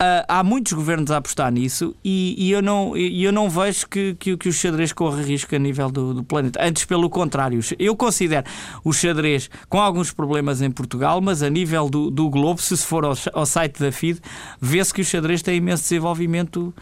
Uh, 0.02 0.24
há 0.30 0.44
muitos 0.46 0.72
governos 0.72 1.12
a 1.12 1.18
apostar 1.18 1.52
nisso 1.52 1.94
e, 2.06 2.34
e 2.38 2.52
eu, 2.52 2.62
não, 2.62 2.96
eu 2.96 3.34
não 3.34 3.50
vejo 3.50 3.86
que, 3.86 4.16
que, 4.16 4.38
que, 4.38 4.48
o 4.48 4.54
xadrez 4.54 4.94
corra 4.94 5.22
risco 5.22 5.54
a 5.54 5.60
nível 5.60 5.92
do, 5.92 6.14
do, 6.14 6.24
planeta. 6.24 6.58
Antes, 6.64 6.86
pelo 6.86 7.10
contrário, 7.10 7.60
eu 7.78 7.98
considero 7.98 8.46
o 8.82 8.94
xadrez 8.94 9.50
com 9.68 9.78
alguns 9.78 10.14
problemas 10.14 10.62
em 10.62 10.72
Portugal, 10.72 11.20
mas 11.20 11.44
a 11.44 11.50
nível 11.50 11.90
do, 11.90 12.10
do 12.10 12.30
globo, 12.30 12.62
se 12.62 12.78
for 12.78 13.04
ao, 13.04 13.14
ao 13.34 13.46
site 13.46 13.82
da 13.82 13.92
FIDE, 13.92 14.22
vê-se 14.62 14.94
que 14.94 15.02
o 15.02 15.04
xadrez 15.04 15.42
tem 15.42 15.58
imenso 15.58 15.84
desenvolvimento 15.84 16.74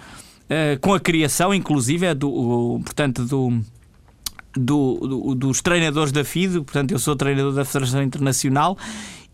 uh, 0.43 0.79
com 0.79 0.93
a 0.93 0.99
criação, 0.99 1.51
inclusive, 1.51 2.05
é 2.05 2.13
do, 2.13 2.29
o, 2.29 2.81
portanto, 2.81 3.25
do. 3.25 3.59
Do, 4.59 4.95
do, 4.95 5.35
dos 5.35 5.61
treinadores 5.61 6.11
da 6.11 6.23
FIDE, 6.23 6.61
portanto, 6.61 6.91
eu 6.91 6.97
sou 6.97 7.15
treinador 7.15 7.53
da 7.53 7.63
Federação 7.63 8.01
Internacional, 8.01 8.75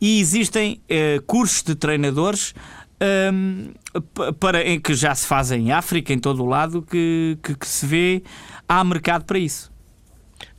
e 0.02 0.20
existem 0.20 0.82
uh, 0.92 1.22
cursos 1.22 1.64
de 1.64 1.76
treinadores 1.76 2.54
um, 3.02 3.74
para, 4.40 4.64
em 4.64 4.80
que 4.80 4.94
já 4.94 5.14
se 5.14 5.28
faz 5.28 5.52
em 5.52 5.72
África, 5.72 6.14
em 6.14 6.20
todo 6.20 6.44
o 6.44 6.46
lado, 6.46 6.82
que, 6.82 7.38
que, 7.42 7.56
que, 7.56 7.68
se 7.68 7.86
vê, 7.86 8.24
há 8.68 8.84
mercado 8.84 9.26
para 9.26 9.38
isso. 9.40 9.72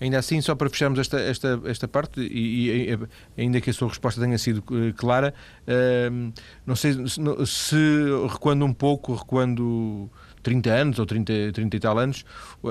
Ainda 0.00 0.18
assim, 0.18 0.40
só 0.40 0.54
para 0.54 0.68
fecharmos 0.68 0.98
esta, 0.98 1.20
esta, 1.20 1.60
esta 1.66 1.86
parte, 1.86 2.20
e, 2.20 2.90
e 2.90 2.98
ainda 3.36 3.60
que 3.60 3.70
a 3.70 3.72
sua 3.72 3.88
resposta 3.88 4.20
tenha 4.20 4.38
sido 4.38 4.62
eh, 4.72 4.92
clara, 4.96 5.34
não 6.66 6.74
sei 6.74 6.94
se, 7.06 7.20
se 7.46 7.76
recuando 8.30 8.64
um 8.64 8.72
pouco, 8.72 9.14
recuando 9.14 10.10
30 10.44 10.70
anos 10.70 10.98
ou 10.98 11.06
30, 11.06 11.32
30 11.52 11.76
e 11.76 11.80
tal 11.80 11.98
anos, 11.98 12.24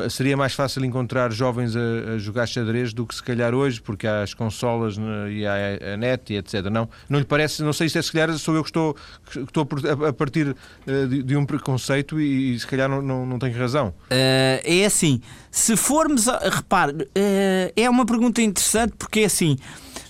seria 0.09 0.37
mais 0.37 0.53
fácil 0.53 0.85
encontrar 0.85 1.31
jovens 1.31 1.75
a, 1.75 2.13
a 2.13 2.17
jogar 2.17 2.45
xadrez 2.47 2.93
do 2.93 3.05
que 3.05 3.15
se 3.15 3.23
calhar 3.23 3.53
hoje, 3.53 3.81
porque 3.81 4.07
há 4.07 4.21
as 4.21 4.33
consolas 4.33 4.97
né, 4.97 5.31
e 5.31 5.45
há 5.45 5.93
a 5.93 5.97
net 5.97 6.31
e 6.31 6.37
etc. 6.37 6.65
Não, 6.71 6.87
não 7.09 7.19
lhe 7.19 7.25
parece, 7.25 7.63
não 7.63 7.73
sei 7.73 7.89
se 7.89 7.97
é 7.97 8.01
se 8.01 8.11
calhar 8.11 8.31
sou 8.37 8.55
eu 8.55 8.63
que 8.63 8.69
estou, 8.69 8.95
que 9.29 9.39
estou 9.39 9.67
a 10.07 10.13
partir 10.13 10.55
eh, 10.85 11.05
de, 11.05 11.23
de 11.23 11.35
um 11.35 11.45
preconceito 11.45 12.19
e, 12.21 12.53
e, 12.53 12.59
se 12.59 12.67
calhar 12.67 12.87
não, 12.87 13.01
não, 13.01 13.25
não 13.25 13.39
tenho 13.39 13.57
razão. 13.57 13.87
Uh, 13.87 14.61
é 14.63 14.85
assim, 14.85 15.19
se 15.49 15.75
formos, 15.75 16.27
a, 16.27 16.37
repare, 16.49 16.93
uh, 16.93 17.73
é 17.75 17.89
uma 17.89 18.05
pergunta 18.05 18.41
interessante 18.41 18.93
porque 18.97 19.21
é 19.21 19.25
assim 19.25 19.57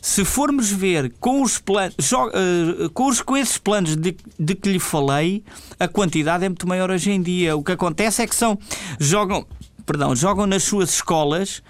se 0.03 0.25
formos 0.25 0.69
ver 0.69 1.13
com 1.17 1.41
os 1.41 1.57
planos, 1.57 1.95
uh, 2.11 2.89
com, 2.93 3.07
os, 3.07 3.21
com 3.21 3.37
esses 3.37 3.57
planos 3.57 3.95
de, 3.95 4.17
de 4.37 4.53
que 4.53 4.69
lhe 4.69 4.77
falei, 4.77 5.45
a 5.79 5.87
quantidade 5.87 6.43
é 6.43 6.49
muito 6.49 6.67
maior 6.67 6.91
hoje 6.91 7.09
em 7.09 7.21
dia. 7.21 7.55
O 7.55 7.63
que 7.63 7.71
acontece 7.71 8.21
é 8.21 8.27
que 8.27 8.35
são 8.35 8.59
jogam, 8.99 9.47
perdão, 9.85 10.13
jogam 10.13 10.45
nas 10.45 10.63
suas 10.63 10.89
escolas. 10.89 11.63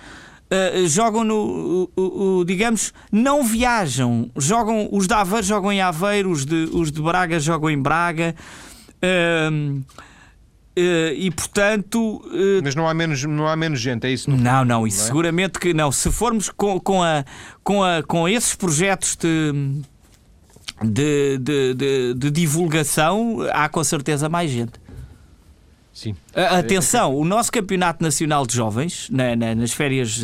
Uh, 0.52 0.88
jogam 0.88 1.24
no, 1.24 1.92
uh, 1.96 2.40
uh, 2.40 2.46
digamos, 2.46 2.92
não 3.12 3.44
viajam. 3.44 4.32
Jogam, 4.36 4.90
os 4.92 5.06
de 5.06 5.14
Aveiro 5.14 5.46
jogam 5.46 5.72
em 5.72 5.82
Aveiro, 5.82 6.32
os 6.32 6.44
de, 6.44 6.70
os 6.74 6.92
de 6.92 7.04
Braga 7.04 7.40
jogam 7.40 7.70
em 7.70 7.80
Braga. 7.80 8.34
Uh, 8.98 9.84
e 10.76 11.30
portanto. 11.32 12.18
Uh, 12.26 12.62
Mas 12.64 12.74
não 12.76 12.88
há, 12.88 12.94
menos, 12.94 13.24
não 13.24 13.48
há 13.48 13.56
menos 13.56 13.80
gente, 13.80 14.08
é 14.08 14.12
isso? 14.12 14.30
Não, 14.30 14.38
não, 14.38 14.66
não, 14.66 14.88
isso 14.88 14.98
não 14.98 15.04
é? 15.04 15.08
seguramente 15.08 15.60
que 15.60 15.74
não. 15.74 15.92
Se 15.92 16.12
formos 16.12 16.50
com, 16.50 16.80
com, 16.80 17.04
a, 17.04 17.24
com, 17.64 17.84
a, 17.84 18.02
com 18.04 18.28
esses 18.28 18.56
projetos 18.56 19.16
de, 19.16 19.54
de, 20.82 21.38
de, 21.38 21.74
de, 21.76 22.14
de 22.16 22.32
divulgação, 22.32 23.38
há 23.52 23.70
com 23.70 23.84
certeza 23.84 24.28
mais 24.28 24.50
gente. 24.50 24.74
Sim. 25.94 26.14
Uh, 26.36 26.58
atenção, 26.58 27.16
o 27.16 27.24
nosso 27.24 27.52
Campeonato 27.52 28.04
Nacional 28.04 28.48
de 28.48 28.56
Jovens, 28.56 29.10
na, 29.12 29.36
na, 29.36 29.54
nas 29.54 29.72
férias. 29.72 30.24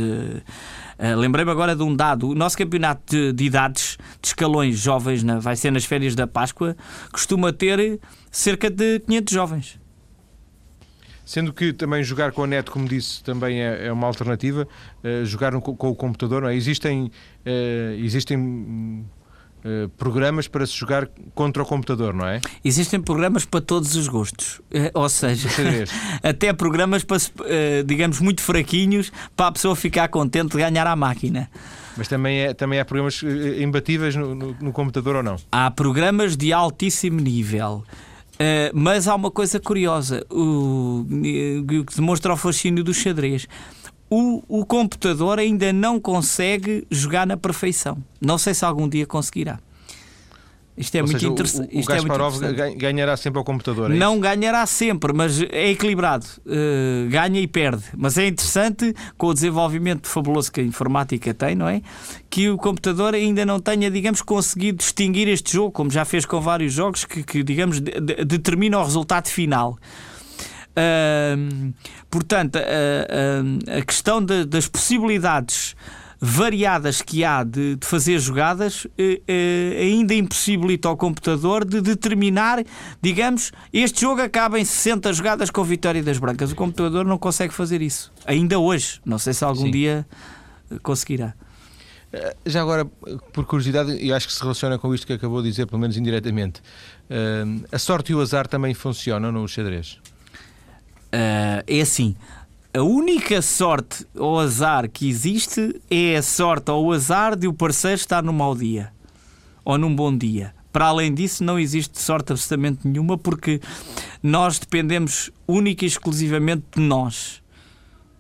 Lembrei-me 1.18 1.52
agora 1.52 1.76
de 1.76 1.84
um 1.84 1.96
dado: 1.96 2.28
o 2.28 2.36
nosso 2.36 2.58
campeonato 2.58 3.04
de, 3.16 3.32
de 3.32 3.44
idades, 3.46 3.98
de 4.20 4.28
escalões 4.30 4.80
jovens, 4.80 5.24
na, 5.24 5.40
vai 5.40 5.56
ser 5.56 5.72
nas 5.72 5.86
férias 5.86 6.16
da 6.16 6.26
Páscoa, 6.28 6.76
costuma 7.12 7.54
ter 7.54 8.00
cerca 8.32 8.70
de 8.70 9.00
500 9.02 9.34
jovens. 9.34 9.79
Sendo 11.30 11.54
que 11.54 11.72
também 11.72 12.04
jogar 12.04 12.32
com 12.32 12.44
a 12.44 12.48
net, 12.48 12.72
como 12.72 12.88
disse, 12.88 13.24
também 13.24 13.62
é, 13.62 13.86
é 13.86 13.94
uma 13.94 14.08
alternativa. 14.08 14.68
Uh, 15.04 15.24
jogar 15.28 15.52
com, 15.62 15.76
com, 15.76 15.90
o 15.90 15.96
computador, 15.96 16.42
não 16.42 16.50
é? 16.50 16.56
Existem, 16.56 17.04
uh, 17.46 18.04
existem 18.04 19.06
Uh, 19.60 19.90
programas 19.98 20.48
para 20.48 20.66
se 20.66 20.72
jogar 20.72 21.10
contra 21.36 21.62
o 21.62 21.66
computador, 21.66 22.14
não 22.14 22.26
é? 22.26 22.40
Existem 22.64 23.02
programas 23.02 23.44
para 23.44 23.60
todos 23.60 23.94
os 23.94 24.08
gostos. 24.08 24.62
Ou 24.94 25.10
seja, 25.10 25.50
até 26.24 26.54
programas 26.54 27.04
para, 27.04 27.18
digamos, 27.86 28.22
muito 28.22 28.42
fraquinhos 28.42 29.12
para 29.36 29.48
a 29.48 29.52
pessoa 29.52 29.76
ficar 29.76 30.08
contente 30.08 30.52
de 30.52 30.58
ganhar 30.60 30.88
a 30.88 30.96
máquina. 30.96 31.52
Mas 31.98 32.08
também, 32.08 32.40
é, 32.40 32.54
também 32.54 32.80
há 32.80 32.86
programas 32.86 33.22
imbatíveis 33.62 34.16
no, 34.16 34.34
no, 34.34 34.56
no 34.62 34.72
computador 34.72 35.18
ou 35.18 35.24
não? 35.24 35.36
Há 35.52 35.70
programas 35.70 36.38
de 36.38 36.54
altíssimo 36.54 37.20
nível. 37.20 37.84
Uh, 38.42 38.72
mas 38.74 39.08
há 39.08 39.16
uma 39.16 39.30
coisa 39.30 39.60
curiosa 39.60 40.26
o, 40.32 41.06
que 41.68 41.96
demonstra 41.96 42.34
o 42.34 42.38
fascínio 42.38 42.84
do 42.84 42.94
xadrez. 42.94 43.48
o, 44.10 44.42
o 44.48 44.66
computador 44.66 45.40
ainda 45.40 45.74
não 45.74 46.00
consegue 46.00 46.88
jogar 46.90 47.28
na 47.28 47.36
perfeição. 47.36 47.98
Não 48.22 48.38
sei 48.38 48.54
se 48.54 48.64
algum 48.64 48.88
dia 48.88 49.06
conseguirá. 49.06 49.60
Isto 50.80 50.96
é 50.96 51.02
Ou 51.02 51.08
muito 51.08 51.28
o- 51.28 51.32
interessante. 51.34 51.76
O, 51.76 51.80
o 51.82 51.84
Gasparov 51.86 52.40
ganha- 52.40 52.76
ganhará 52.76 53.18
sempre 53.18 53.38
ao 53.38 53.44
computador. 53.44 53.92
é 53.92 53.94
isso? 53.94 54.00
Não 54.00 54.18
ganhará 54.20 54.66
sempre, 54.66 55.12
mas 55.14 55.42
é 55.42 55.70
equilibrado. 55.72 56.26
Uh, 56.46 57.10
ganha 57.10 57.40
e 57.42 57.46
perde. 57.48 57.84
Mas 57.98 58.18
é 58.18 58.26
interessante, 58.28 58.96
com 59.18 59.28
o 59.28 59.34
desenvolvimento 59.34 60.08
fabuloso 60.08 60.50
que 60.52 60.62
a 60.62 60.64
informática 60.64 61.34
tem, 61.34 61.54
não 61.54 61.68
é? 61.68 61.82
Que 62.30 62.50
o 62.50 62.58
computador 62.58 63.14
ainda 63.14 63.46
não 63.46 63.60
tenha, 63.60 63.92
digamos, 63.92 64.22
conseguido 64.22 64.78
distinguir 64.78 65.28
este 65.28 65.52
jogo, 65.54 65.72
como 65.72 65.92
já 65.92 66.06
fez 66.06 66.26
com 66.26 66.40
vários 66.40 66.72
jogos, 66.72 67.04
que, 67.04 67.24
que, 67.24 67.44
digamos, 67.44 67.82
de- 67.82 68.00
de- 68.00 68.24
determina 68.24 68.80
o 68.80 68.84
resultado 68.84 69.28
final. 69.28 69.78
Ahm, 70.76 71.74
portanto, 72.10 72.56
a, 72.58 72.62
a- 72.62 73.80
a 73.80 73.82
questão 73.82 74.24
de- 74.24 74.46
das 74.46 74.68
possibilidades 74.68 75.76
variadas 76.20 77.02
que 77.02 77.24
há 77.24 77.44
de, 77.44 77.78
de 77.78 77.88
fazer 77.88 78.20
jogadas 78.20 78.86
eh, 78.98 79.22
eh, 79.28 79.78
ainda 79.80 80.14
impossibilita 80.14 80.90
ao 80.90 80.98
computador 80.98 81.64
de 81.64 81.80
determinar, 81.82 82.64
digamos, 83.02 83.52
este 83.72 84.02
jogo 84.02 84.22
acaba 84.22 84.60
em 84.60 84.66
60 84.66 85.14
jogadas 85.14 85.50
com 85.50 85.64
vitória 85.64 86.04
das 86.04 86.18
brancas. 86.18 86.52
O 86.52 86.56
computador 86.56 87.06
não 87.06 87.18
consegue 87.18 87.54
fazer 87.54 87.82
isso. 87.82 88.12
Ainda 88.26 88.60
hoje. 88.60 89.00
Não 89.06 89.18
sei 89.18 89.34
se 89.34 89.44
algum 89.46 89.66
Sim. 89.66 89.72
dia 89.72 90.06
eh, 90.70 90.76
conseguirá. 90.84 91.34
Eh, 92.12 92.36
Já 92.46 92.62
agora, 92.62 92.84
por 92.84 93.46
curiosidade, 93.46 93.94
e 93.94 94.12
acho 94.12 94.28
que 94.28 94.34
se 94.34 94.42
relaciona 94.42 94.78
com 94.78 94.94
isto 94.94 95.08
que 95.08 95.14
acabou 95.14 95.42
de 95.42 95.50
dizer, 95.50 95.68
pelo 95.68 95.80
menos 95.80 95.96
indiretamente, 95.96 96.62
eh, 97.10 97.46
a 97.72 97.80
sorte 97.80 98.12
e 98.12 98.16
o 98.16 98.20
azar 98.20 98.46
também 98.46 98.74
funcionam 98.74 99.32
no 99.32 99.48
xadrez? 99.48 100.00
Ah, 101.12 101.64
é 101.66 101.82
assim. 101.82 102.16
A 102.72 102.82
única 102.84 103.42
sorte 103.42 104.06
ou 104.16 104.40
azar 104.40 104.88
que 104.90 105.10
existe 105.10 105.82
é 105.90 106.16
a 106.18 106.22
sorte 106.22 106.70
ou 106.70 106.86
o 106.86 106.92
azar 106.94 107.36
de 107.36 107.48
o 107.48 107.54
parceiro 107.54 107.96
estar 107.96 108.22
num 108.22 108.34
mau 108.34 108.56
dia 108.56 108.92
ou 109.66 109.78
num 109.78 109.94
bom 109.96 110.16
dia. 110.16 110.54
Para 110.72 110.86
além 110.86 111.12
disso, 111.14 111.44
não 111.44 111.58
existe 111.58 112.00
sorte 112.00 112.32
absolutamente 112.32 112.88
nenhuma 112.88 113.18
porque 113.18 113.60
nós 114.22 114.60
dependemos 114.60 115.32
única 115.48 115.84
e 115.84 115.88
exclusivamente 115.88 116.64
de 116.76 116.82
nós. 116.82 117.42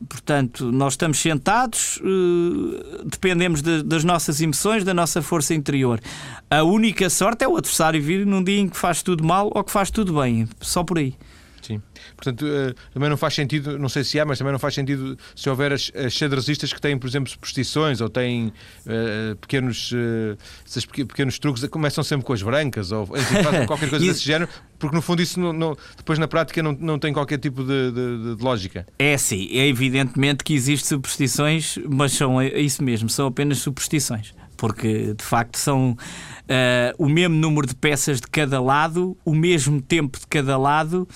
Portanto, 0.07 0.71
nós 0.71 0.93
estamos 0.93 1.19
sentados, 1.19 1.99
eh, 2.01 3.03
dependemos 3.05 3.61
de- 3.61 3.83
das 3.83 4.03
nossas 4.03 4.41
emoções, 4.41 4.83
da 4.83 4.93
nossa 4.93 5.21
força 5.21 5.53
interior. 5.53 5.99
A 6.49 6.63
única 6.63 7.07
sorte 7.09 7.43
é 7.43 7.47
o 7.47 7.55
adversário 7.57 8.01
vir 8.01 8.25
num 8.25 8.43
dia 8.43 8.59
em 8.59 8.67
que 8.69 8.77
faz 8.77 9.03
tudo 9.03 9.23
mal 9.23 9.51
ou 9.53 9.63
que 9.63 9.71
faz 9.71 9.91
tudo 9.91 10.19
bem. 10.19 10.47
Só 10.59 10.83
por 10.83 10.97
aí. 10.97 11.13
Sim. 11.69 11.79
Portanto, 12.15 12.47
eh, 12.47 12.73
também 12.91 13.09
não 13.11 13.15
faz 13.17 13.35
sentido, 13.35 13.77
não 13.77 13.87
sei 13.87 14.03
se 14.03 14.19
há, 14.19 14.25
mas 14.25 14.39
também 14.39 14.51
não 14.51 14.57
faz 14.59 14.73
sentido 14.73 15.15
se 15.35 15.47
houver 15.51 15.71
as, 15.71 15.91
as 15.93 16.11
xadrezistas 16.13 16.73
que 16.73 16.81
têm, 16.81 16.97
por 16.97 17.05
exemplo, 17.07 17.29
superstições 17.29 18.01
ou 18.01 18.09
têm 18.09 18.51
eh, 18.87 19.35
pequenos, 19.39 19.91
eh, 19.93 20.35
esses 20.65 20.83
peque- 20.83 21.05
pequenos 21.05 21.37
truques, 21.37 21.63
começam 21.67 22.03
sempre 22.03 22.25
com 22.25 22.33
as 22.33 22.41
brancas 22.41 22.91
ou 22.91 23.03
enfim, 23.15 23.43
fazem 23.43 23.65
qualquer 23.67 23.87
coisa 23.87 24.03
desse 24.03 24.25
género, 24.25 24.49
porque 24.79 24.95
no 24.95 25.01
fundo 25.03 25.21
isso 25.21 25.39
não- 25.39 25.53
não- 25.53 25.77
depois 25.95 26.17
na 26.17 26.27
prática 26.27 26.63
não, 26.63 26.71
não 26.71 26.97
tem 26.97 27.13
qualquer 27.13 27.37
tipo 27.37 27.63
de, 27.63 27.91
de- 27.91 28.35
de 28.35 28.43
lógica. 28.43 28.87
É 28.97 29.15
sim, 29.15 29.47
é 29.51 29.67
evidentemente 29.67 30.43
que 30.43 30.55
existem 30.55 30.87
superstições, 30.97 31.77
mas 31.87 32.13
são 32.13 32.41
é 32.41 32.59
isso 32.59 32.83
mesmo, 32.83 33.09
são 33.09 33.27
apenas 33.27 33.59
superstições. 33.59 34.33
Porque 34.57 35.13
de 35.13 35.23
facto 35.23 35.55
são 35.57 35.95
eh, 36.45 36.93
o 36.97 37.07
mesmo 37.07 37.33
número 37.35 37.65
de 37.65 37.73
peças 37.73 38.19
de 38.19 38.27
cada 38.27 38.59
lado, 38.61 39.15
o 39.23 39.33
mesmo 39.33 39.81
tempo 39.81 40.19
de 40.19 40.27
cada 40.27 40.57
lado, 40.57 41.07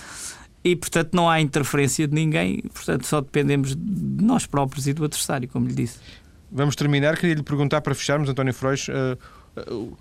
e 0.63 0.75
portanto 0.75 1.13
não 1.13 1.29
há 1.29 1.41
interferência 1.41 2.07
de 2.07 2.13
ninguém, 2.13 2.61
portanto 2.73 3.05
só 3.05 3.19
dependemos 3.21 3.75
de 3.75 4.23
nós 4.23 4.45
próprios 4.45 4.87
e 4.87 4.93
do 4.93 5.03
adversário, 5.03 5.47
como 5.49 5.67
lhe 5.67 5.73
disse. 5.73 5.97
Vamos 6.51 6.75
terminar, 6.75 7.17
queria 7.17 7.35
lhe 7.35 7.43
perguntar 7.43 7.81
para 7.81 7.93
fecharmos, 7.95 8.29
António 8.29 8.53
Frois, 8.53 8.87
eh, 8.89 9.17
eh, 9.57 9.73
o- 9.73 9.97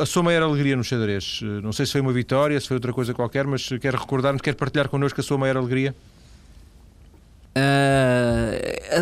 a 0.00 0.04
sua 0.06 0.22
maior 0.22 0.42
alegria 0.42 0.76
no 0.76 0.82
xadrez. 0.84 1.40
Eh, 1.42 1.60
Não 1.62 1.72
sei 1.72 1.86
se 1.86 1.92
foi 1.92 2.00
uma 2.00 2.12
vitória, 2.12 2.58
se 2.60 2.66
foi 2.68 2.76
outra 2.76 2.92
coisa 2.92 3.14
qualquer, 3.14 3.46
mas 3.46 3.68
quer 3.80 3.94
recordar-nos, 3.94 4.42
quer 4.42 4.54
partilhar 4.54 4.88
connosco 4.88 5.20
a 5.20 5.24
sua 5.24 5.38
maior 5.38 5.56
alegria? 5.56 5.94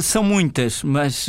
São 0.03 0.23
muitas, 0.23 0.83
mas 0.85 1.27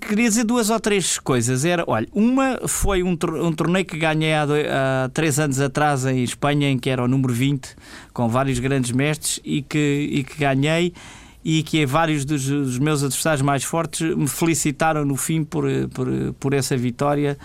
queria 0.00 0.28
dizer 0.28 0.44
duas 0.44 0.70
ou 0.70 0.78
três 0.80 1.18
coisas. 1.18 1.64
Era, 1.64 1.84
olha, 1.86 2.06
uma 2.12 2.60
foi 2.66 3.02
um, 3.02 3.12
um 3.42 3.52
torneio 3.52 3.84
que 3.84 3.98
ganhei 3.98 4.34
há, 4.34 4.46
doi- 4.46 4.66
há 4.68 5.10
três 5.12 5.38
anos 5.38 5.60
atrás 5.60 6.04
em 6.06 6.22
Espanha, 6.22 6.70
em 6.70 6.78
que 6.78 6.88
era 6.90 7.02
o 7.02 7.08
número 7.08 7.32
20, 7.32 7.74
com 8.12 8.28
vários 8.28 8.58
grandes 8.58 8.92
mestres, 8.92 9.40
e 9.44 9.62
que, 9.62 10.08
e 10.12 10.24
que 10.24 10.38
ganhei. 10.38 10.92
E 11.48 11.62
que 11.62 11.86
vários 11.86 12.24
dos, 12.24 12.44
dos 12.48 12.76
meus 12.78 13.04
adversários 13.04 13.40
mais 13.40 13.62
fortes 13.62 14.00
me 14.16 14.26
felicitaram 14.26 15.04
no 15.04 15.14
fim 15.16 15.44
por, 15.44 15.64
por, 15.94 16.08
por 16.40 16.52
essa 16.52 16.76
vitória 16.76 17.38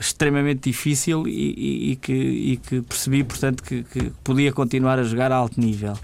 extremamente 0.00 0.68
difícil 0.68 1.24
e, 1.28 1.30
e- 1.56 1.90
e 1.92 1.96
que, 1.96 2.12
e 2.12 2.56
que 2.56 2.80
percebi, 2.82 3.22
portanto, 3.22 3.62
que, 3.62 3.84
que 3.84 4.10
podia 4.24 4.52
continuar 4.52 4.98
a 4.98 5.04
jogar 5.04 5.30
a 5.30 5.36
alto 5.36 5.60
nível. 5.60 5.96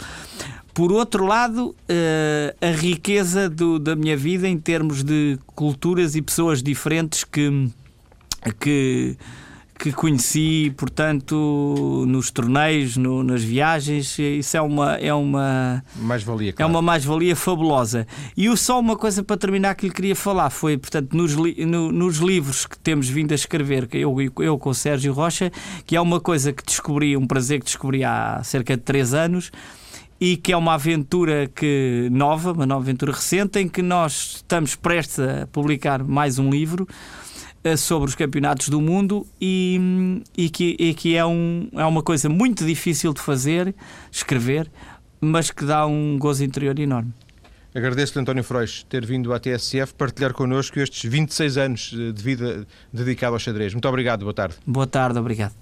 Por 0.73 0.93
outro 0.93 1.27
lado, 1.27 1.75
eh, 1.89 2.55
a 2.61 2.71
riqueza 2.71 3.49
do- 3.51 3.79
da 3.79 3.97
minha 3.97 4.17
vida 4.17 4.49
em 4.49 4.57
termos 4.59 5.03
de 5.03 5.39
culturas 5.55 6.15
e 6.15 6.23
pessoas 6.23 6.63
diferentes 6.63 7.25
que, 7.25 7.69
que, 8.61 9.17
que 9.79 9.93
conheci, 9.93 10.73
portanto, 10.77 12.05
nos 12.07 12.31
torneios, 12.31 12.97
no- 12.97 13.23
nas 13.25 13.43
viagens, 13.43 14.17
isso 14.19 14.57
é 14.57 14.61
uma, 14.61 14.95
é 14.97 15.13
uma, 15.13 15.83
Mais 15.97 16.23
valia, 16.23 16.51
é 16.51 16.53
claro. 16.53 16.71
uma 16.71 16.81
mais-valia 16.83 17.35
fabulosa. 17.35 18.07
E 18.37 18.49
o- 18.49 18.57
só 18.57 18.79
uma 18.79 18.97
coisa 18.97 19.23
para 19.25 19.37
terminar 19.37 19.75
que 19.75 19.87
lhe 19.89 19.93
queria 19.93 20.15
falar 20.15 20.51
foi, 20.51 20.77
portanto, 20.79 21.15
nos, 21.17 21.35
no- 21.35 21.91
nos 21.91 22.19
livros 22.19 22.65
que 22.67 22.79
temos 22.79 23.09
vindo 23.09 23.33
a 23.33 23.35
escrever, 23.35 23.87
que 23.89 23.99
eu, 23.99 24.15
eu 24.39 24.59
com 24.59 24.71
o 24.71 24.75
Sérgio 24.75 25.13
Rocha, 25.13 25.51
que 25.85 25.97
é 25.97 26.01
uma 26.01 26.21
coisa 26.21 26.53
que 26.53 26.65
descobri, 26.65 27.17
um 27.17 27.27
prazer 27.27 27.59
que 27.59 27.65
descobri 27.65 28.05
há 28.05 28.41
cerca 28.45 28.77
de 28.77 28.83
três 28.83 29.13
anos 29.15 29.51
e 30.21 30.37
que 30.37 30.53
é 30.53 30.57
uma 30.57 30.75
aventura 30.75 31.51
que 31.55 32.09
nova, 32.13 32.53
uma 32.53 32.67
nova 32.67 32.83
aventura 32.83 33.13
recente, 33.13 33.59
em 33.59 33.69
que 33.69 33.81
nós 33.81 34.37
estamos 34.37 34.77
prestes 34.77 35.19
a 35.19 35.47
publicar 35.47 36.05
mais 36.05 36.39
um 36.39 36.51
livro 36.51 36.87
eh, 37.65 37.77
sobre 37.77 38.09
os 38.09 38.15
campeonatos 38.15 38.69
do 38.69 38.81
mundo 38.81 39.27
e, 39.41 40.23
e 40.37 40.51
que, 40.51 40.77
e 40.79 40.93
que 40.93 41.17
é, 41.17 41.25
um, 41.25 41.69
é 41.73 41.85
uma 41.85 42.03
coisa 42.03 42.29
muito 42.29 42.67
difícil 42.67 43.15
de 43.15 43.21
fazer, 43.21 43.75
escrever, 44.13 44.71
mas 45.21 45.51
que 45.51 45.65
dá 45.65 45.87
um 45.87 46.19
gozo 46.19 46.45
interior 46.45 46.79
enorme. 46.79 47.13
Agradeço-lhe, 47.75 48.21
António 48.21 48.43
Frois, 48.43 48.85
ter 48.89 49.07
vindo 49.07 49.33
à 49.33 49.39
TSF 49.39 49.95
partilhar 49.95 50.33
connosco 50.33 50.81
estes 50.81 51.09
26 51.09 51.57
anos 51.57 51.95
eh, 51.95 52.13
de 52.13 52.23
vida 52.23 52.67
dedicado 52.93 53.35
ao 53.35 53.39
xadrez. 53.39 53.73
Muito 53.73 53.89
obrigado, 53.89 54.21
boa 54.21 54.35
tarde. 54.35 54.57
Boa 54.67 54.87
tarde, 54.87 55.19
obrigado. 55.19 55.55